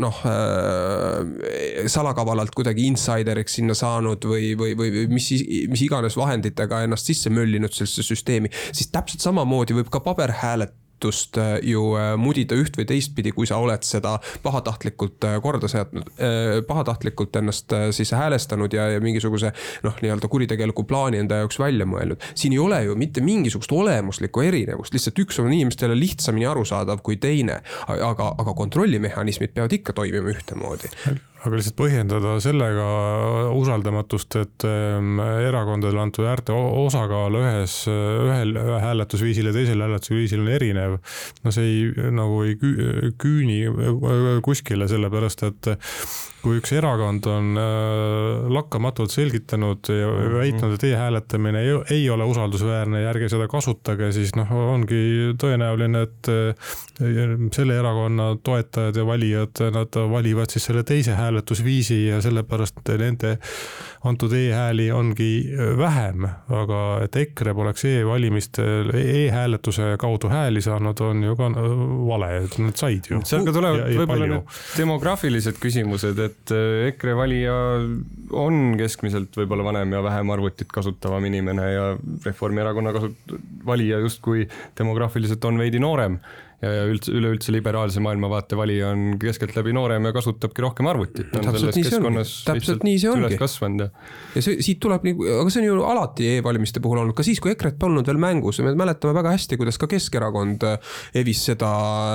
noh 0.01 0.23
salakavalalt 1.93 2.55
kuidagi 2.57 2.87
insideriks 2.91 3.59
sinna 3.59 3.75
saanud 3.77 4.25
või, 4.29 4.53
või, 4.59 4.75
või 4.79 5.07
mis, 5.11 5.31
mis 5.71 5.85
iganes 5.87 6.17
vahenditega 6.19 6.83
ennast 6.87 7.11
sisse 7.11 7.31
möllinud 7.33 7.73
sellesse 7.75 8.05
süsteemi, 8.07 8.51
siis 8.73 8.91
täpselt 8.97 9.25
samamoodi 9.29 9.77
võib 9.77 9.93
ka 9.93 10.01
paberhääletada 10.01 10.85
väärtust 10.97 11.37
äh, 11.37 11.59
ju 11.63 11.97
äh, 11.97 12.17
mudida 12.17 12.55
üht 12.55 12.77
või 12.77 12.87
teistpidi, 12.87 13.33
kui 13.33 13.47
sa 13.47 13.59
oled 13.59 13.83
seda 13.85 14.19
pahatahtlikult 14.43 15.25
äh, 15.25 15.41
korda 15.43 15.69
seadnud, 15.69 16.05
pahatahtlikult 16.67 17.37
ennast 17.37 17.73
siis 17.91 18.13
häälestanud 18.13 18.73
ja, 18.73 18.89
ja 18.91 19.01
mingisuguse 19.01 19.53
noh, 19.83 19.95
nii-öelda 20.03 20.29
kuritegeliku 20.29 20.85
plaani 20.85 21.19
enda 21.19 21.37
jaoks 21.43 21.59
välja 21.59 21.87
mõelnud. 21.87 22.23
siin 22.35 22.53
ei 22.53 22.59
ole 22.59 22.83
ju 22.85 22.97
mitte 22.97 23.21
mingisugust 23.21 23.73
olemuslikku 23.73 24.41
erinevust, 24.41 24.95
lihtsalt 24.95 25.19
üks 25.19 25.41
on 25.41 25.53
inimestele 25.53 25.99
lihtsamini 25.99 26.47
arusaadav 26.47 27.03
kui 27.03 27.17
teine. 27.17 27.61
aga, 27.89 28.35
aga 28.39 28.55
kontrollimehhanismid 28.55 29.53
peavad 29.55 29.73
ikka 29.73 29.93
toimima 29.93 30.33
ühtemoodi 30.33 30.91
aga 31.47 31.59
lihtsalt 31.59 31.77
põhjendada 31.79 32.37
sellega 32.43 32.87
usaldamatust, 33.55 34.39
et 34.43 34.67
ähm, 34.69 35.21
erakondadele 35.23 36.03
antud 36.03 36.27
häälte 36.27 36.55
osakaal 36.57 37.39
ühes, 37.41 37.79
ühel 37.91 38.57
hääletusviisil 38.83 39.51
ja 39.51 39.55
teisel 39.57 39.85
hääletusviisil 39.87 40.43
on 40.43 40.53
erinev. 40.57 40.97
no 41.45 41.55
see 41.55 41.69
ei, 41.71 42.09
nagu 42.15 42.43
ei 42.47 42.57
küüni 43.23 43.61
kuskile, 44.45 44.89
sellepärast 44.91 45.47
et 45.47 45.71
kui 46.47 46.61
üks 46.61 46.71
erakond 46.79 47.27
on 47.27 47.59
äh, 47.59 48.45
lakkamatult 48.55 49.11
selgitanud 49.11 49.91
ja 49.91 50.07
mhm. 50.07 50.37
väitnud, 50.39 50.77
et 50.77 50.87
e-hääletamine 50.93 51.63
ei, 51.65 51.73
ei 51.99 52.05
ole 52.11 52.29
usaldusväärne 52.31 53.03
ja 53.03 53.11
ärge 53.11 53.31
seda 53.33 53.49
kasutage, 53.51 54.13
siis 54.15 54.37
noh, 54.39 54.53
ongi 54.77 55.35
tõenäoline, 55.43 56.05
et 56.07 56.31
äh, 56.31 56.71
selle 57.57 57.81
erakonna 57.81 58.31
toetajad 58.47 59.01
ja 59.01 59.07
valijad, 59.09 59.65
nad 59.75 59.99
valivad 60.13 60.55
siis 60.55 60.69
selle 60.71 60.87
teise 60.87 61.19
hääletusviisi 61.19 62.05
ja 62.07 62.23
sellepärast 62.25 62.95
nende 63.03 63.37
antud 64.11 64.33
e-hääli 64.37 64.89
ongi 64.95 65.31
vähem, 65.79 66.27
aga 66.53 66.83
et 67.05 67.17
EKRE 67.21 67.55
poleks 67.57 67.87
e-valimistel 67.89 68.93
e-hääletuse 68.97 69.95
kaudu 70.01 70.31
hääli 70.33 70.63
saanud, 70.65 71.01
on 71.05 71.23
ju 71.27 71.37
ka 71.39 71.51
vale, 72.09 72.31
et 72.45 72.59
nad 72.63 72.79
said 72.79 73.11
ju. 73.11 73.21
seal 73.27 73.47
ka 73.47 73.55
tulevad 73.57 73.85
võib-olla 74.01 74.31
need 74.33 74.57
demograafilised 74.77 75.61
küsimused, 75.63 76.23
et 76.23 76.55
EKRE 76.93 77.17
valija 77.19 77.57
on 78.37 78.75
keskmiselt 78.79 79.37
võib-olla 79.39 79.69
vanem 79.71 79.97
ja 79.97 80.03
vähem 80.07 80.35
arvutit 80.35 80.71
kasutavam 80.73 81.25
inimene 81.29 81.69
ja 81.73 81.87
Reformierakonna 82.27 82.95
kasut-, 82.97 83.37
valija 83.67 84.01
justkui 84.05 84.47
demograafiliselt 84.79 85.45
on 85.49 85.59
veidi 85.61 85.83
noorem 85.83 86.21
ja, 86.67 86.73
ja 86.81 86.85
üldse, 86.91 87.15
üleüldse 87.15 87.55
liberaalse 87.55 88.03
maailmavaate 88.05 88.59
valija 88.59 88.91
on 88.93 89.17
keskeltläbi 89.23 89.75
noorem 89.77 90.09
ja 90.09 90.13
kasutabki 90.17 90.65
rohkem 90.65 90.91
arvutit. 90.91 91.31
täpselt 91.33 91.77
nii 91.79 91.87
see 91.87 92.01
ongi, 92.01 92.25
täpselt 92.47 92.87
nii 92.87 92.99
see 93.03 93.13
ongi. 93.13 93.39
kasvanud 93.41 93.87
ja. 93.87 93.89
ja 94.35 94.45
see, 94.45 94.59
siit 94.65 94.81
tuleb 94.83 95.07
nagu, 95.07 95.27
aga 95.43 95.53
see 95.53 95.63
on 95.63 95.69
ju 95.69 95.79
alati 95.87 96.31
e-valimiste 96.37 96.83
puhul 96.85 97.03
olnud, 97.03 97.17
ka 97.17 97.25
siis, 97.27 97.41
kui 97.43 97.53
EKRE-t 97.55 97.79
polnud 97.81 98.09
veel 98.09 98.21
mängus, 98.23 98.61
me 98.65 98.75
mäletame 98.79 99.15
väga 99.17 99.35
hästi, 99.37 99.59
kuidas 99.61 99.79
ka 99.81 99.89
Keskerakond 99.91 100.67
äh, 100.67 100.95
evis 101.23 101.45
seda 101.51 101.71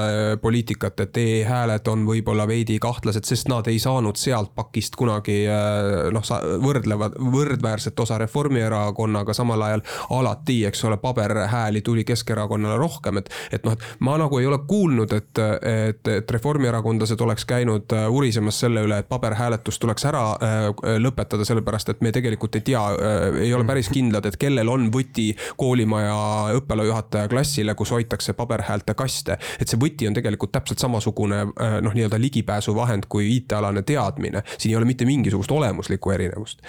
äh, 0.09 0.21
poliitikat, 0.41 1.05
et 1.05 1.21
e-hääled 1.21 1.87
on 1.91 2.05
võib-olla 2.09 2.47
veidi 2.49 2.77
kahtlased, 2.81 3.27
sest 3.27 3.49
nad 3.51 3.67
ei 3.71 3.79
saanud 3.81 4.19
sealt 4.19 4.53
pakist 4.57 4.97
kunagi 4.99 5.41
äh, 5.49 6.09
noh, 6.13 6.25
võrdlevad, 6.65 7.17
võrdväärset 7.21 7.99
osa 8.03 8.19
Reformierakonnaga, 8.21 9.35
samal 9.37 9.67
ajal 9.69 9.85
alati, 10.17 10.61
eks 10.69 10.85
ole, 10.89 10.99
paberhääli 11.01 11.83
tuli 11.85 12.05
Keskerakonnale 12.07 12.77
rohkem, 12.81 13.21
et, 13.21 13.31
et 13.51 13.65
noh, 13.67 13.77
et 13.77 14.03
ma 14.03 14.17
nagu 14.21 14.40
ei 14.41 14.47
ole 14.47 14.59
kuulnud, 14.67 15.11
et, 15.13 15.39
et, 15.61 16.07
et 16.07 16.31
reformierakondlased 16.31 17.21
oleks 17.21 17.45
käinud 17.45 17.93
äh, 17.95 18.07
urisemas 18.11 18.59
selle 18.63 18.83
üle, 18.85 19.01
et 19.01 19.09
paberhääletus 19.09 19.79
tuleks 19.81 20.05
ära 20.09 20.23
äh, 20.33 20.67
lõpetada, 21.01 21.45
sellepärast 21.47 21.93
et 21.93 22.01
me 22.01 22.11
tegelikult 22.15 22.57
ei 22.57 22.65
tea, 22.71 22.81
äh, 22.91 23.39
ei 23.45 23.53
ole 23.53 23.67
päris 23.67 23.91
kindlad, 23.93 24.25
et 24.27 24.37
kellel 24.41 24.69
on 24.71 24.89
võti 24.93 25.29
koolimaja 25.59 26.15
õppealajuhataja 26.59 27.29
klassile, 27.31 27.75
kus 27.77 27.93
hoitakse 27.93 28.33
paberhäälte 28.37 28.95
kaste. 28.97 29.37
et 29.59 29.67
see 29.67 29.79
võti 29.79 30.07
on 30.09 30.17
tegelikult 30.17 30.51
täpselt 30.55 30.81
samasugune 30.81 31.43
noh, 31.81 31.93
nii-öelda 31.93 32.19
ligipääsuvahend 32.19 33.05
kui 33.11 33.29
IT-alane 33.37 33.83
teadmine, 33.87 34.43
siin 34.57 34.73
ei 34.73 34.77
ole 34.79 34.87
mitte 34.89 35.05
mingisugust 35.05 35.51
olemuslikku 35.51 36.11
erinevust. 36.11 36.61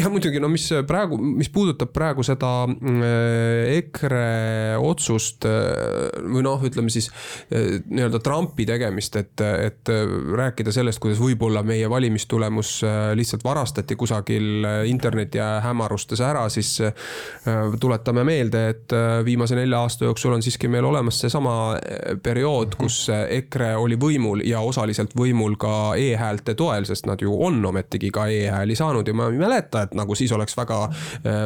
ja 0.00 0.10
muidugi 0.10 0.40
no 0.42 0.50
mis 0.52 0.68
praegu, 0.86 1.18
mis 1.18 1.50
puudutab 1.52 1.92
praegu 1.94 2.24
seda 2.26 2.52
EKRE 3.72 4.78
otsust 4.82 5.46
või 5.46 6.44
noh, 6.44 6.61
noh, 6.62 6.70
ütleme 6.70 6.92
siis 6.92 7.10
eh, 7.50 7.80
nii-öelda 7.90 8.20
Trumpi 8.22 8.66
tegemist, 8.68 9.16
et, 9.16 9.40
et 9.40 9.92
rääkida 10.36 10.72
sellest, 10.72 11.00
kuidas 11.02 11.20
võib-olla 11.22 11.62
meie 11.66 11.90
valimistulemus 11.90 12.74
eh, 12.86 13.00
lihtsalt 13.18 13.44
varastati 13.44 13.96
kusagil 13.98 14.64
eh, 14.64 14.78
interneti 14.90 15.40
hämarustes 15.42 16.20
ära, 16.22 16.44
siis 16.52 16.74
tuletame 17.80 18.22
meelde, 18.26 18.60
et 18.72 18.92
viimase 19.24 19.56
nelja 19.56 19.80
aasta 19.82 20.04
jooksul 20.06 20.34
on 20.36 20.42
siiski 20.44 20.68
meil 20.70 20.84
olemas 20.86 21.18
seesama 21.22 21.54
periood, 22.22 22.74
mhm. 22.74 22.78
kus 22.80 22.98
EKRE 23.10 23.72
oli 23.80 23.96
võimul 24.00 24.44
ja 24.46 24.60
osaliselt 24.64 25.14
võimul 25.18 25.56
ka 25.60 25.94
e-häälte 25.98 26.54
toel, 26.58 26.86
sest 26.88 27.08
nad 27.10 27.22
ju 27.22 27.34
on 27.46 27.60
ometigi 27.72 28.12
ka 28.14 28.26
e-hääli 28.30 28.76
saanud 28.78 29.08
ja 29.08 29.16
ma 29.16 29.28
ei 29.32 29.40
mäleta, 29.40 29.86
et 29.86 29.96
nagu 29.98 30.14
siis 30.18 30.32
oleks 30.36 30.56
väga, 30.58 30.80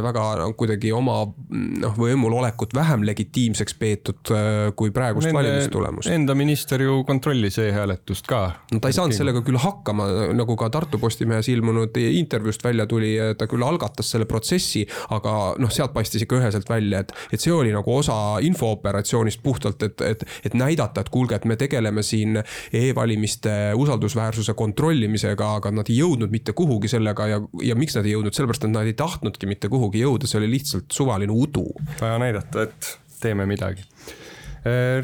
väga 0.05 0.27
kuidagi 0.59 0.93
oma 0.97 1.23
noh, 1.27 1.97
võimul 1.99 2.37
olekut 2.41 2.75
vähem 2.77 3.07
legitiimseks 3.07 3.79
peetud 3.81 4.35
kui 4.77 4.93
praegust 5.07 5.29
Nende 5.29 5.39
valimistulemust. 5.39 6.11
Enda 6.11 6.35
minister 6.39 6.83
ju 6.83 7.01
kontrollis 7.07 7.59
e-hääletust 7.63 8.27
ka. 8.31 8.41
no 8.73 8.81
ta 8.83 8.91
ei 8.91 8.97
saanud 8.97 9.17
sellega 9.17 9.43
küll 9.47 9.59
hakkama, 9.61 10.07
nagu 10.37 10.57
ka 10.59 10.69
Tartu 10.75 10.99
Postimehes 11.03 11.49
ilmunud 11.53 11.97
intervjuust 11.97 12.65
välja 12.65 12.87
tuli, 12.91 13.15
ta 13.39 13.49
küll 13.51 13.65
algatas 13.67 14.11
selle 14.13 14.27
protsessi, 14.29 14.85
aga 15.15 15.55
noh, 15.63 15.73
sealt 15.73 15.95
paistis 15.95 16.27
ikka 16.27 16.41
üheselt 16.41 16.69
välja, 16.71 17.05
et, 17.05 17.15
et 17.33 17.43
see 17.43 17.55
oli 17.55 17.73
nagu 17.75 17.95
osa 17.95 18.39
infooperatsioonist 18.47 19.43
puhtalt, 19.45 19.83
et, 19.87 20.05
et, 20.07 20.27
et 20.49 20.59
näidata, 20.59 21.05
et 21.05 21.13
kuulge, 21.13 21.39
et 21.39 21.49
me 21.49 21.59
tegeleme 21.61 22.05
siin 22.07 22.41
e-valimiste 22.75 23.57
usaldusväärsuse 23.79 24.57
kontrollimisega, 24.59 25.53
aga 25.61 25.73
nad 25.75 25.91
ei 25.93 26.01
jõudnud 26.01 26.33
mitte 26.35 26.57
kuhugi 26.57 26.91
sellega 26.91 27.31
ja, 27.31 27.41
ja 27.63 27.79
miks 27.79 27.97
nad 27.99 28.09
ei 28.09 28.17
jõudnud, 28.17 28.37
sellepärast 28.37 28.69
et 28.69 28.75
nad 28.75 28.89
ei 28.89 28.97
tahtnudki 28.99 29.51
mitte 29.51 29.71
kuhugi 29.73 30.05
jõuda, 30.05 30.29
see 30.29 30.41
oli 30.43 30.53
lihtsalt 30.57 30.91
suvaline 30.93 31.33
udu. 31.33 31.67
vaja 32.01 32.21
näidata, 32.23 32.67
et 32.69 32.95
teeme 33.21 33.47
midagi 33.49 33.85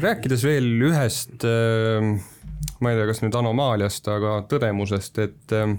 rääkides 0.03 0.43
veel 0.47 0.69
ühest, 0.89 1.43
äh, 1.47 2.13
ma 2.79 2.91
ei 2.91 2.99
tea, 2.99 3.07
kas 3.09 3.23
nüüd 3.23 3.35
anomaaliast, 3.39 4.07
aga 4.11 4.39
tõdemusest, 4.51 5.19
et 5.23 5.55
äh, 5.55 5.75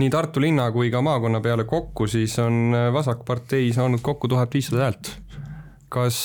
nii 0.00 0.12
Tartu 0.12 0.42
linna 0.44 0.68
kui 0.74 0.90
ka 0.92 1.00
maakonna 1.04 1.40
peale 1.44 1.64
kokku, 1.68 2.08
siis 2.10 2.36
on 2.42 2.76
Vasakpartei 2.92 3.70
saanud 3.72 4.04
kokku 4.04 4.28
tuhat 4.28 4.52
viissada 4.54 4.88
häält 4.88 5.14
kas 5.96 6.18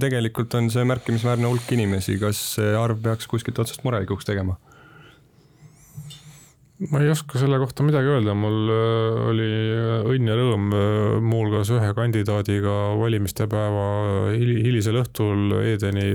tegelikult 0.00 0.54
on 0.54 0.70
see 0.70 0.84
märkimisväärne 0.86 1.48
hulk 1.50 1.72
inimesi, 1.74 2.16
kas 2.22 2.38
see 2.54 2.70
arv 2.78 3.02
peaks 3.02 3.26
kuskilt 3.30 3.58
otsast 3.58 3.82
murelikuks 3.84 4.28
tegema? 4.28 4.54
Ma 6.86 7.00
ei 7.02 7.10
oska 7.10 7.40
selle 7.40 7.58
kohta 7.58 7.82
midagi 7.86 8.10
öelda, 8.12 8.34
mul 8.38 8.70
äh, 8.70 9.20
oli 9.32 9.48
äh, 9.74 10.10
õnn 10.14 10.30
ja 10.30 10.36
rõõm 10.38 10.68
äh, 10.70 11.16
muuhulgas 11.24 11.72
ühe 11.74 11.90
kandidaadiga 11.96 12.74
valimiste 13.00 13.48
päeva 13.50 14.30
hilisel 14.38 15.00
õhtul 15.00 15.56
Edeni 15.58 16.12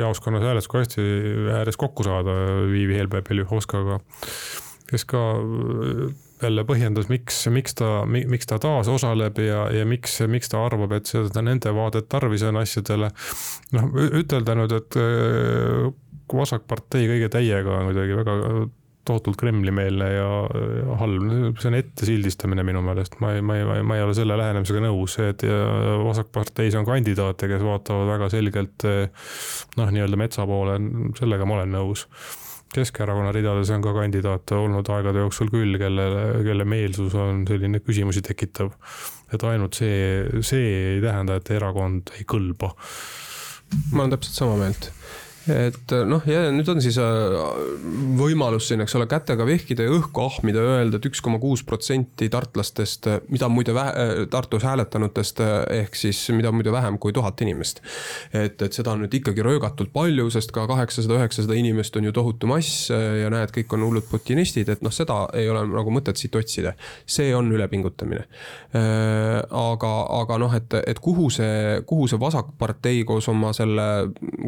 jaoskonnas 0.00 0.44
hääletuskasti 0.44 1.04
ääres 1.56 1.76
kokku 1.80 2.04
saada 2.06 2.32
Viivi 2.70 2.96
Helbe-Beljuhovskaga, 2.96 3.98
kes 4.88 5.04
ka 5.08 5.20
jälle 6.42 6.64
põhjendas, 6.68 7.08
miks, 7.12 7.38
miks 7.52 7.76
ta, 7.76 7.90
miks 8.08 8.48
ta 8.48 8.58
taas 8.60 8.88
osaleb 8.92 9.40
ja, 9.40 9.66
ja 9.72 9.84
miks, 9.88 10.18
miks 10.32 10.52
ta 10.52 10.64
arvab, 10.64 10.96
et 10.96 11.08
seda 11.08 11.44
nende 11.44 11.72
vaadet 11.76 12.08
tarvis 12.12 12.44
on 12.44 12.60
asjadele. 12.60 13.12
noh, 13.76 13.88
ütelda 14.20 14.56
nüüd, 14.60 14.76
et 14.76 15.00
vasakpartei 16.32 17.08
kõige 17.08 17.32
täiega 17.32 17.78
on 17.78 17.88
kuidagi 17.92 18.20
väga 18.20 18.36
tohutult 19.06 19.38
Kremli-meelne 19.40 20.08
ja, 20.10 20.30
ja 20.80 20.96
halb, 21.00 21.58
see 21.60 21.70
on 21.70 21.78
ettesildistamine 21.78 22.64
minu 22.66 22.82
meelest, 22.84 23.18
ma 23.22 23.34
ei, 23.36 23.44
ma 23.44 23.58
ei, 23.58 23.84
ma 23.86 23.98
ei 23.98 24.04
ole 24.04 24.16
selle 24.18 24.38
lähenemisega 24.38 24.82
nõus, 24.86 25.18
et 25.22 25.44
vasakparteis 26.02 26.76
on 26.78 26.88
kandidaate, 26.88 27.50
kes 27.50 27.62
vaatavad 27.66 28.10
väga 28.14 28.30
selgelt 28.34 28.88
noh, 28.88 29.94
nii-öelda 29.94 30.18
metsa 30.20 30.46
poole, 30.48 30.80
sellega 31.18 31.48
ma 31.48 31.60
olen 31.60 31.78
nõus. 31.78 32.06
Keskerakonna 32.76 33.30
ridades 33.32 33.70
on 33.72 33.84
ka 33.84 33.92
kandidaate 33.94 34.56
olnud 34.58 34.88
aegade 34.92 35.22
jooksul 35.22 35.48
küll, 35.52 35.78
kellele, 35.80 36.42
kelle 36.44 36.66
meelsus 36.68 37.14
on 37.16 37.44
selline 37.48 37.80
küsimusi 37.80 38.24
tekitav. 38.26 38.74
et 39.32 39.42
ainult 39.42 39.74
see, 39.74 40.42
see 40.46 40.66
ei 40.96 41.00
tähenda, 41.02 41.38
et 41.38 41.50
erakond 41.50 42.12
ei 42.18 42.26
kõlba. 42.28 42.74
ma 43.92 44.02
olen 44.02 44.14
täpselt 44.14 44.42
sama 44.42 44.58
meelt 44.60 44.90
et 45.52 45.92
noh, 46.08 46.24
ja 46.26 46.48
nüüd 46.50 46.66
on 46.70 46.80
siis 46.82 46.96
äh, 46.98 47.34
võimalus 48.18 48.66
siin, 48.70 48.82
eks 48.82 48.96
ole, 48.98 49.06
kätega 49.10 49.46
vehkida 49.46 49.86
ja 49.86 49.92
õhku 49.94 50.24
ahmida, 50.24 50.62
öelda, 50.62 50.98
et 50.98 51.06
üks 51.06 51.22
koma 51.22 51.38
kuus 51.42 51.62
protsenti 51.66 52.28
tartlastest, 52.32 53.06
mida 53.30 53.48
muide 53.52 53.74
vähe, 53.76 53.92
äh, 53.92 54.22
Tartus 54.32 54.66
hääletanutest 54.66 55.42
äh, 55.44 55.54
ehk 55.82 55.98
siis 55.98 56.24
mida 56.34 56.50
muide 56.54 56.74
vähem 56.74 56.98
kui 57.02 57.14
tuhat 57.14 57.40
inimest. 57.46 57.82
et, 58.34 58.60
et 58.62 58.74
seda 58.74 58.94
on 58.96 59.04
nüüd 59.04 59.14
ikkagi 59.20 59.44
röögatult 59.46 59.92
palju, 59.94 60.28
sest 60.34 60.52
ka 60.54 60.66
kaheksasada, 60.66 61.20
üheksasada 61.20 61.58
inimest 61.58 61.96
on 61.96 62.08
ju 62.08 62.14
tohutu 62.16 62.50
mass 62.50 62.90
ja 62.90 63.30
näed, 63.32 63.52
kõik 63.54 63.76
on 63.76 63.86
hullud 63.86 64.06
putinistid, 64.10 64.68
et 64.72 64.82
noh, 64.82 64.94
seda 64.94 65.26
ei 65.36 65.48
ole 65.52 65.62
nagu 65.70 65.94
mõtet 65.94 66.18
siit 66.18 66.34
otsida. 66.36 66.74
see 67.06 67.34
on 67.36 67.52
ülepingutamine. 67.52 68.26
aga, 68.72 69.92
aga 70.20 70.38
noh, 70.38 70.54
et, 70.54 70.74
et 70.86 70.98
kuhu 71.00 71.30
see, 71.30 71.80
kuhu 71.86 72.08
see 72.10 72.20
vasakpartei 72.20 73.04
koos 73.08 73.28
oma 73.28 73.52
selle 73.56 73.86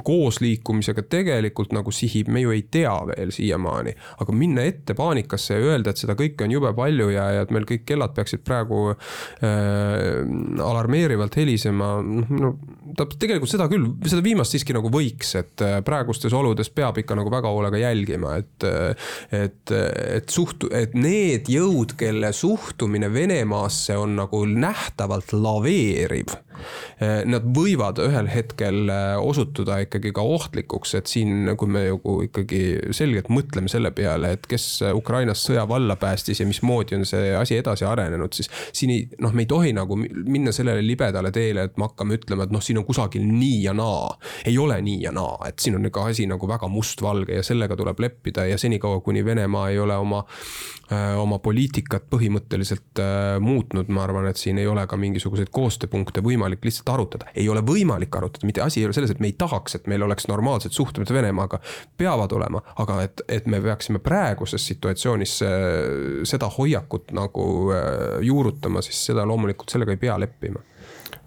koosliikumise 0.05 0.88
liikumisega 0.89 1.05
tegelikult 1.11 1.73
nagu 1.73 1.93
sihib, 1.93 2.29
me 2.29 2.43
ju 2.43 2.53
ei 2.53 2.65
tea 2.71 2.95
veel 3.07 3.31
siiamaani. 3.33 3.95
aga 4.21 4.33
minna 4.33 4.63
ette 4.63 4.95
paanikasse 4.95 5.55
ja 5.55 5.61
öelda, 5.61 5.91
et 5.91 5.97
seda 5.97 6.15
kõike 6.15 6.45
on 6.45 6.53
jube 6.53 6.73
palju 6.75 7.11
ja, 7.11 7.31
ja 7.33 7.43
et 7.43 7.51
meil 7.51 7.67
kõik 7.69 7.85
kellad 7.87 8.15
peaksid 8.15 8.45
praegu 8.45 8.91
äh, 8.93 10.25
alarmeerivalt 10.65 11.37
helisema, 11.37 11.99
noh 12.03 12.29
no 12.31 12.57
ta 12.97 13.07
tegelikult 13.11 13.51
seda 13.51 13.69
küll, 13.71 13.87
seda 14.09 14.23
viimast 14.25 14.55
siiski 14.55 14.77
nagu 14.77 14.91
võiks, 14.93 15.35
et 15.41 15.65
äh, 15.65 15.79
praegustes 15.85 16.35
oludes 16.37 16.71
peab 16.75 17.01
ikka 17.03 17.17
nagu 17.19 17.33
väga 17.33 17.53
hoolega 17.53 17.83
jälgima, 17.83 18.37
et 18.43 18.69
äh, 18.69 19.09
et, 19.35 19.73
et 19.73 20.33
suht-, 20.33 20.69
et 20.75 20.95
need 20.99 21.49
jõud, 21.53 21.95
kelle 21.99 22.33
suhtumine 22.37 23.11
Venemaasse 23.13 23.97
on 23.99 24.17
nagu 24.19 24.45
nähtavalt 24.49 25.35
laveeriv 25.37 26.37
Eh, 26.99 27.23
nad 27.29 27.45
võivad 27.55 28.01
ühel 28.03 28.29
hetkel 28.31 28.91
osutuda 29.23 29.79
ikkagi 29.85 30.11
ka 30.15 30.25
ohtlikuks, 30.27 30.97
et 30.99 31.11
siin, 31.11 31.53
kui 31.59 31.71
me 31.71 31.85
ju 31.87 31.99
ikkagi 32.27 32.63
selgelt 32.97 33.31
mõtleme 33.33 33.71
selle 33.71 33.93
peale, 33.95 34.33
et 34.35 34.49
kes 34.51 34.67
Ukrainas 34.97 35.45
sõja 35.47 35.69
valla 35.71 35.95
päästis 36.01 36.43
ja 36.43 36.47
mismoodi 36.49 36.99
on 36.99 37.07
see 37.09 37.31
asi 37.39 37.59
edasi 37.61 37.87
arenenud, 37.87 38.35
siis 38.35 38.51
siin 38.75 38.95
ei, 38.95 39.07
noh, 39.23 39.35
me 39.35 39.47
ei 39.47 39.51
tohi 39.51 39.75
nagu 39.77 39.99
minna 39.99 40.53
sellele 40.55 40.83
libedale 40.83 41.31
teele, 41.35 41.69
et 41.69 41.79
me 41.79 41.87
hakkame 41.87 42.19
ütlema, 42.19 42.49
et 42.49 42.55
noh, 42.55 42.65
siin 42.65 42.78
on 42.79 42.87
kusagil 42.89 43.27
nii 43.27 43.63
ja 43.65 43.75
naa. 43.77 44.11
ei 44.47 44.59
ole 44.59 44.81
nii 44.83 45.03
ja 45.03 45.13
naa, 45.13 45.37
et 45.49 45.59
siin 45.59 45.77
on 45.79 45.87
ikka 45.87 46.07
asi 46.11 46.27
nagu 46.27 46.49
väga 46.49 46.69
mustvalge 46.69 47.39
ja 47.41 47.43
sellega 47.47 47.77
tuleb 47.77 48.01
leppida 48.01 48.47
ja 48.47 48.59
senikaua, 48.59 49.01
kuni 49.01 49.25
Venemaa 49.25 49.69
ei 49.71 49.79
ole 49.79 49.97
oma 49.97 50.25
Äh, 50.89 51.19
oma 51.21 51.37
poliitikat 51.45 52.07
põhimõtteliselt 52.09 53.01
äh, 53.03 53.35
muutnud, 53.45 53.91
ma 53.93 54.07
arvan, 54.07 54.25
et 54.31 54.39
siin 54.41 54.57
ei 54.57 54.65
ole 54.67 54.87
ka 54.89 54.97
mingisuguseid 54.97 55.51
koostööpunkte 55.53 56.23
võimalik 56.25 56.65
lihtsalt 56.65 56.89
arutada. 56.95 57.27
ei 57.35 57.45
ole 57.53 57.61
võimalik 57.61 58.17
arutada, 58.17 58.49
mitte 58.49 58.63
asi 58.65 58.81
ei 58.81 58.87
ole 58.89 58.97
selles, 58.97 59.13
et 59.13 59.21
me 59.21 59.29
ei 59.29 59.35
tahaks, 59.37 59.77
et 59.77 59.91
meil 59.93 60.07
oleks 60.07 60.31
normaalsed 60.33 60.73
suhtlemised 60.73 61.13
Venemaaga. 61.13 61.61
peavad 62.01 62.33
olema, 62.33 62.63
aga 62.81 63.03
et, 63.05 63.21
et 63.29 63.47
me 63.53 63.61
peaksime 63.61 64.01
praeguses 64.01 64.65
situatsioonis 64.73 65.37
äh, 65.45 65.53
seda 66.25 66.49
hoiakut 66.57 67.13
nagu 67.13 67.45
juurutama, 68.25 68.81
siis 68.81 69.05
seda 69.11 69.29
loomulikult 69.29 69.69
sellega 69.69 69.93
ei 69.93 70.01
pea 70.01 70.17
leppima 70.25 70.65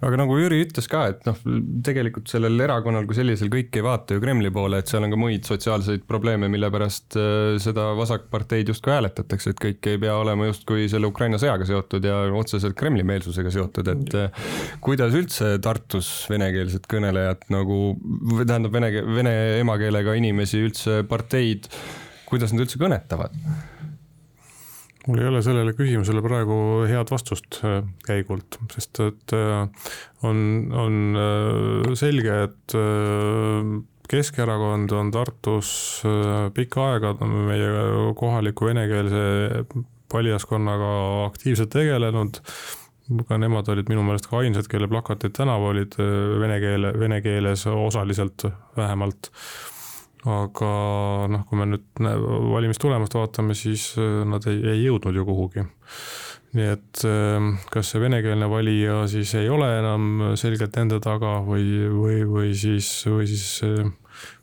aga 0.02 0.18
nagu 0.18 0.36
Jüri 0.38 0.60
ütles 0.64 0.88
ka, 0.90 1.04
et 1.12 1.24
noh, 1.28 1.38
tegelikult 1.86 2.30
sellel 2.30 2.60
erakonnal 2.64 3.06
kui 3.08 3.16
sellisel 3.18 3.50
kõik 3.52 3.74
ei 3.78 3.84
vaata 3.84 4.16
ju 4.16 4.22
Kremli 4.22 4.50
poole, 4.54 4.80
et 4.82 4.90
seal 4.90 5.06
on 5.06 5.14
ka 5.14 5.18
muid 5.20 5.48
sotsiaalseid 5.48 6.04
probleeme, 6.08 6.50
mille 6.52 6.70
pärast 6.74 7.16
äh, 7.18 7.56
seda 7.62 7.90
vasakparteid 7.98 8.72
justkui 8.72 8.94
hääletatakse, 8.94 9.54
et 9.54 9.62
kõik 9.62 9.90
ei 9.92 10.00
pea 10.02 10.14
olema 10.18 10.48
justkui 10.50 10.88
selle 10.92 11.10
Ukraina 11.10 11.40
sõjaga 11.42 11.68
seotud 11.68 12.06
ja 12.08 12.20
otseselt 12.38 12.76
Kremli 12.78 13.06
meelsusega 13.06 13.52
seotud, 13.54 13.92
et 13.94 14.16
äh, 14.18 14.46
kuidas 14.84 15.16
üldse 15.18 15.56
Tartus 15.62 16.12
venekeelsed 16.32 16.88
kõnelejad 16.90 17.48
nagu, 17.54 17.82
tähendab 18.42 18.72
vene, 18.74 18.94
vene 19.18 19.36
emakeelega 19.60 20.16
inimesi 20.18 20.64
üldse 20.68 21.02
parteid, 21.08 21.70
kuidas 22.28 22.54
nad 22.54 22.66
üldse 22.66 22.80
kõnetavad? 22.80 23.36
Mul 25.06 25.22
ei 25.22 25.28
ole 25.28 25.42
sellele 25.42 25.74
küsimusele 25.76 26.22
praegu 26.24 26.56
head 26.90 27.10
vastust 27.10 27.60
äh, 27.66 27.80
käigult, 28.06 28.58
sest 28.74 29.00
et 29.04 29.34
äh, 29.36 29.64
on, 30.26 30.42
on 30.84 31.00
äh, 31.18 31.94
selge, 31.98 32.42
et 32.48 32.76
Keskerakond 34.12 34.92
on 34.92 35.08
Tartus 35.14 35.70
pikka 36.52 36.82
aega 36.90 37.14
meie 37.24 38.12
kohaliku 38.18 38.66
venekeelse 38.68 39.22
valijaskonnaga 40.12 40.90
aktiivselt 41.30 41.72
tegelenud. 41.72 42.42
ka 43.28 43.38
nemad 43.40 43.68
olid 43.72 43.88
minu 43.88 44.02
meelest 44.04 44.28
ka 44.28 44.42
ainsad, 44.42 44.68
kelle 44.68 44.88
plakatid 44.88 45.32
tänaval 45.36 45.72
olid 45.72 45.96
vene 46.42 46.58
keele, 46.60 46.92
vene 46.98 47.22
keeles 47.24 47.64
osaliselt 47.66 48.44
vähemalt 48.76 49.30
aga 50.22 50.72
noh, 51.32 51.46
kui 51.48 51.58
me 51.58 51.66
nüüd 51.72 52.02
valimistulemust 52.52 53.16
vaatame, 53.18 53.56
siis 53.58 53.92
äh, 53.98 54.22
nad 54.28 54.46
ei, 54.50 54.60
ei 54.74 54.84
jõudnud 54.84 55.16
ju 55.18 55.26
kuhugi. 55.26 55.66
nii 56.52 56.68
et 56.68 57.02
ähm, 57.08 57.54
kas 57.72 57.90
see 57.90 58.00
venekeelne 58.02 58.44
valija 58.52 59.06
siis 59.08 59.30
ei 59.40 59.48
ole 59.48 59.70
enam 59.78 60.34
selgelt 60.36 60.76
enda 60.76 60.98
taga 61.00 61.38
või, 61.46 61.64
või, 61.88 62.18
või 62.28 62.50
siis, 62.52 62.90
või 63.08 63.24
siis 63.30 63.46
äh, 63.64 63.88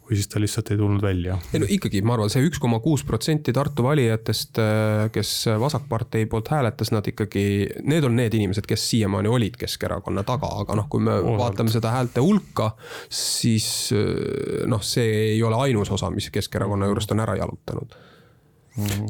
või 0.09 0.17
siis 0.17 0.29
ta 0.31 0.41
lihtsalt 0.41 0.71
ei 0.73 0.79
tulnud 0.79 1.03
välja. 1.03 1.37
ei 1.53 1.61
no 1.61 1.69
ikkagi, 1.69 2.01
ma 2.01 2.15
arvan 2.15 2.31
see, 2.31 2.41
see 2.41 2.49
üks 2.49 2.61
koma 2.61 2.79
kuus 2.83 3.03
protsenti 3.05 3.53
Tartu 3.53 3.85
valijatest, 3.85 4.59
äh, 4.63 5.05
kes 5.13 5.33
Vasakpartei 5.61 6.25
poolt 6.29 6.49
hääletas, 6.53 6.93
nad 6.95 7.07
ikkagi, 7.07 7.45
need 7.85 8.07
on 8.07 8.17
need 8.17 8.33
inimesed, 8.39 8.65
kes 8.69 8.87
siiamaani 8.89 9.29
olid 9.29 9.59
Keskerakonna 9.61 10.25
taga, 10.27 10.51
aga 10.63 10.77
noh, 10.79 10.89
kui 10.89 11.05
me 11.05 11.19
Osalt. 11.19 11.39
vaatame 11.43 11.73
seda 11.73 11.93
häälte 11.93 12.25
hulka, 12.25 12.71
siis 13.13 13.69
äh, 13.93 14.65
noh, 14.69 14.83
see 14.85 15.09
ei 15.35 15.41
ole 15.45 15.61
ainus 15.69 15.93
osa, 15.93 16.09
mis 16.13 16.31
Keskerakonna 16.33 16.89
juurest 16.89 17.13
on 17.13 17.25
ära 17.25 17.37
jalutanud 17.39 17.97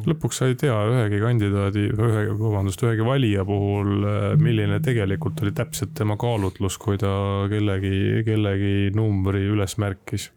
lõpuks 0.08 0.40
sa 0.40 0.48
ei 0.50 0.56
tea 0.60 0.76
ühegi 0.90 1.20
kandidaadi, 1.22 1.84
ühe, 1.94 2.24
vabandust, 2.40 2.82
ühegi 2.86 3.06
valija 3.06 3.46
puhul, 3.48 3.92
äh, 4.08 4.26
milline 4.42 4.80
tegelikult 4.84 5.42
oli 5.44 5.54
täpselt 5.56 5.94
tema 5.98 6.18
kaalutlus, 6.20 6.80
kui 6.82 6.98
ta 7.02 7.12
kellegi, 7.52 8.24
kellegi 8.28 8.90
numbri 8.96 9.46
üles 9.52 9.78
märkis 9.82 10.30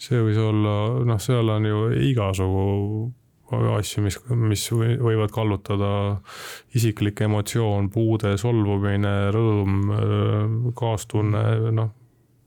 see 0.00 0.20
võis 0.20 0.38
olla, 0.40 0.74
noh, 1.06 1.20
seal 1.22 1.48
on 1.54 1.68
ju 1.68 1.84
igasugu 2.10 2.64
asju, 3.52 4.02
mis, 4.04 4.18
mis 4.30 4.64
võivad 4.72 5.32
kallutada. 5.32 6.20
isiklik 6.74 7.20
emotsioon, 7.20 7.90
puude, 7.90 8.36
solvumine, 8.40 9.30
rõõm, 9.34 10.72
kaastunne, 10.76 11.44
noh, 11.76 11.92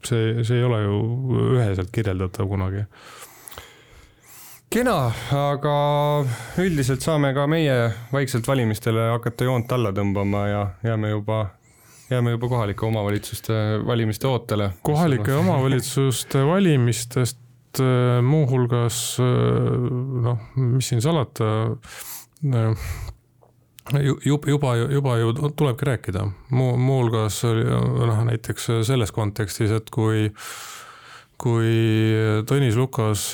see, 0.03 0.43
see 0.43 0.59
ei 0.59 0.67
ole 0.67 0.81
ju 0.83 0.99
üheselt 1.53 1.91
kirjeldatav 1.93 2.49
kunagi. 2.49 2.83
Kena, 4.67 5.13
aga 5.31 5.73
üldiselt 6.59 7.05
saame 7.05 7.31
ka 7.33 7.45
meie 7.47 7.93
vaikselt 8.11 8.47
valimistele 8.49 9.13
hakata 9.13 9.47
joont 9.47 9.71
alla 9.71 9.93
tõmbama 9.95 10.41
ja 10.49 10.63
jääme 10.83 11.13
juba 11.13 11.37
jääme 12.09 12.31
juba 12.31 12.47
kohalike 12.49 12.85
omavalitsuste 12.85 13.53
valimiste 13.85 14.27
ootele. 14.27 14.71
kohalike 14.81 15.33
omavalitsuste 15.33 16.45
valimistest 16.45 17.39
äh, 17.79 18.23
muuhulgas 18.23 19.17
äh, 19.19 19.91
noh, 20.23 20.39
mis 20.55 20.87
siin 20.87 21.01
salata, 21.01 21.43
äh, 22.53 22.87
ju- 24.03 24.19
juba, 24.25 24.47
juba, 24.49 24.75
juba 24.75 25.17
ju 25.17 25.33
tulebki 25.33 25.85
rääkida, 25.85 26.27
muu, 26.49 26.77
muuhulgas 26.77 27.43
noh, 27.43 28.23
näiteks 28.31 28.71
selles 28.87 29.11
kontekstis, 29.11 29.71
et 29.71 29.89
kui 29.89 30.31
kui 31.37 31.67
Tõnis 32.49 32.73
Lukas 32.73 33.27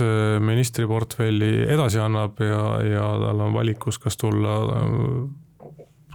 ministriportfelli 0.44 1.70
edasi 1.72 2.02
annab 2.04 2.42
ja, 2.44 2.66
ja 2.84 3.06
tal 3.22 3.46
on 3.46 3.54
valikus, 3.56 3.96
kas 3.96 4.20
tulla 4.20 4.58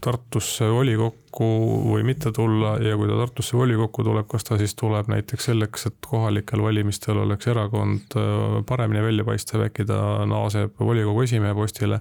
Tartusse 0.02 0.68
volikokku 0.70 1.46
või 1.88 2.04
mitte 2.06 2.30
tulla 2.34 2.76
ja 2.82 2.94
kui 2.98 3.08
ta 3.10 3.16
Tartusse 3.18 3.56
volikokku 3.58 4.04
tuleb, 4.06 4.28
kas 4.30 4.46
ta 4.46 4.58
siis 4.60 4.76
tuleb 4.78 5.10
näiteks 5.10 5.50
selleks, 5.50 5.88
et 5.90 5.98
kohalikel 6.06 6.62
valimistel 6.62 7.18
oleks 7.24 7.50
erakond 7.50 8.16
äh, 8.18 8.60
paremini 8.68 9.02
väljapaistev, 9.08 9.66
äkki 9.68 9.88
ta 9.88 9.98
naaseb 10.30 10.78
volikogu 10.78 11.26
esimehe 11.26 11.54
postile. 11.58 12.00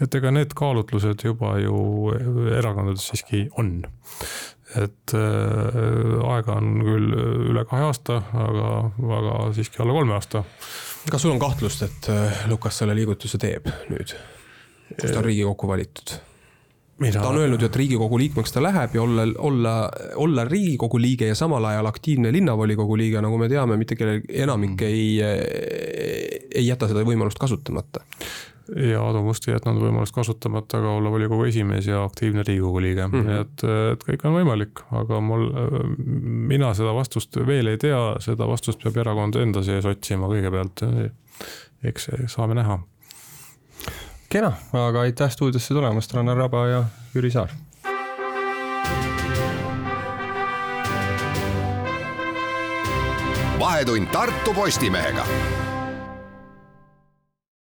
et 0.00 0.14
ega 0.14 0.34
need 0.34 0.52
kaalutlused 0.58 1.24
juba 1.24 1.56
ju 1.62 2.12
erakondades 2.58 3.08
siiski 3.12 3.48
on 3.58 3.78
et 4.76 5.14
äh, 5.16 6.28
aega 6.28 6.58
on 6.60 6.80
küll 6.84 7.12
üle 7.52 7.64
kahe 7.68 7.86
aasta, 7.88 8.20
aga, 8.36 8.72
aga 9.18 9.36
siiski 9.56 9.80
alla 9.82 9.96
kolme 9.96 10.16
aasta. 10.18 10.44
kas 11.08 11.24
sul 11.24 11.32
on 11.32 11.40
kahtlust, 11.42 11.84
et 11.86 12.10
äh, 12.12 12.42
Lukas 12.50 12.80
selle 12.82 12.96
liigutuse 12.98 13.40
teeb 13.40 13.70
nüüd, 13.88 14.12
kus 14.92 15.08
ta 15.08 15.20
on 15.22 15.28
Riigikokku 15.30 15.70
valitud? 15.70 16.18
Mida? 16.98 17.20
ta 17.22 17.28
on 17.28 17.38
öelnud 17.38 17.62
ju, 17.62 17.68
et 17.70 17.76
Riigikogu 17.78 18.18
liikmeks 18.18 18.52
ta 18.52 18.62
läheb 18.62 18.94
ja 18.96 19.02
olla, 19.02 19.26
olla, 19.38 19.74
olla 20.18 20.44
Riigikogu 20.48 20.98
liige 20.98 21.28
ja 21.30 21.36
samal 21.38 21.64
ajal 21.70 21.86
aktiivne 21.86 22.32
linnavolikogu 22.34 22.96
liige, 22.98 23.22
nagu 23.22 23.38
me 23.38 23.46
teame, 23.48 23.76
mitte 23.78 23.94
kellel, 23.98 24.24
enamik 24.28 24.82
ei, 24.82 25.20
ei 25.22 26.66
jäta 26.66 26.88
seda 26.90 27.04
võimalust 27.06 27.38
kasutamata. 27.38 28.02
ja 28.74 29.04
Aadu 29.04 29.22
Must 29.22 29.46
ei 29.46 29.54
jätnud 29.54 29.78
võimalust 29.80 30.16
kasutamata 30.16 30.82
ka 30.82 30.96
olla 30.98 31.14
volikogu 31.14 31.46
esimees 31.46 31.86
ja 31.86 32.02
aktiivne 32.02 32.42
Riigikogu 32.42 32.82
liige 32.82 33.06
mm, 33.06 33.22
-hmm. 33.22 33.40
et, 33.46 33.64
et 33.92 34.04
kõik 34.10 34.26
on 34.26 34.34
võimalik, 34.40 34.82
aga 34.90 35.22
mul, 35.22 35.48
mina 36.50 36.74
seda 36.74 36.92
vastust 36.98 37.38
veel 37.46 37.70
ei 37.76 37.78
tea, 37.78 38.02
seda 38.20 38.50
vastust 38.50 38.82
peab 38.82 38.98
erakond 39.06 39.38
enda 39.38 39.62
sees 39.62 39.86
otsima 39.86 40.26
kõigepealt. 40.26 40.82
eks 41.86 42.10
saame 42.26 42.58
näha 42.58 42.80
kena, 44.28 44.52
aga 44.72 45.00
aitäh 45.00 45.30
stuudiosse 45.32 45.74
tulemast, 45.74 46.12
Rannar 46.14 46.36
Raba 46.36 46.66
ja 46.66 46.84
Jüri 47.14 47.30
Saar. 47.30 47.48
vahetund 53.58 54.06
Tartu 54.06 54.54
Postimehega 54.54 55.24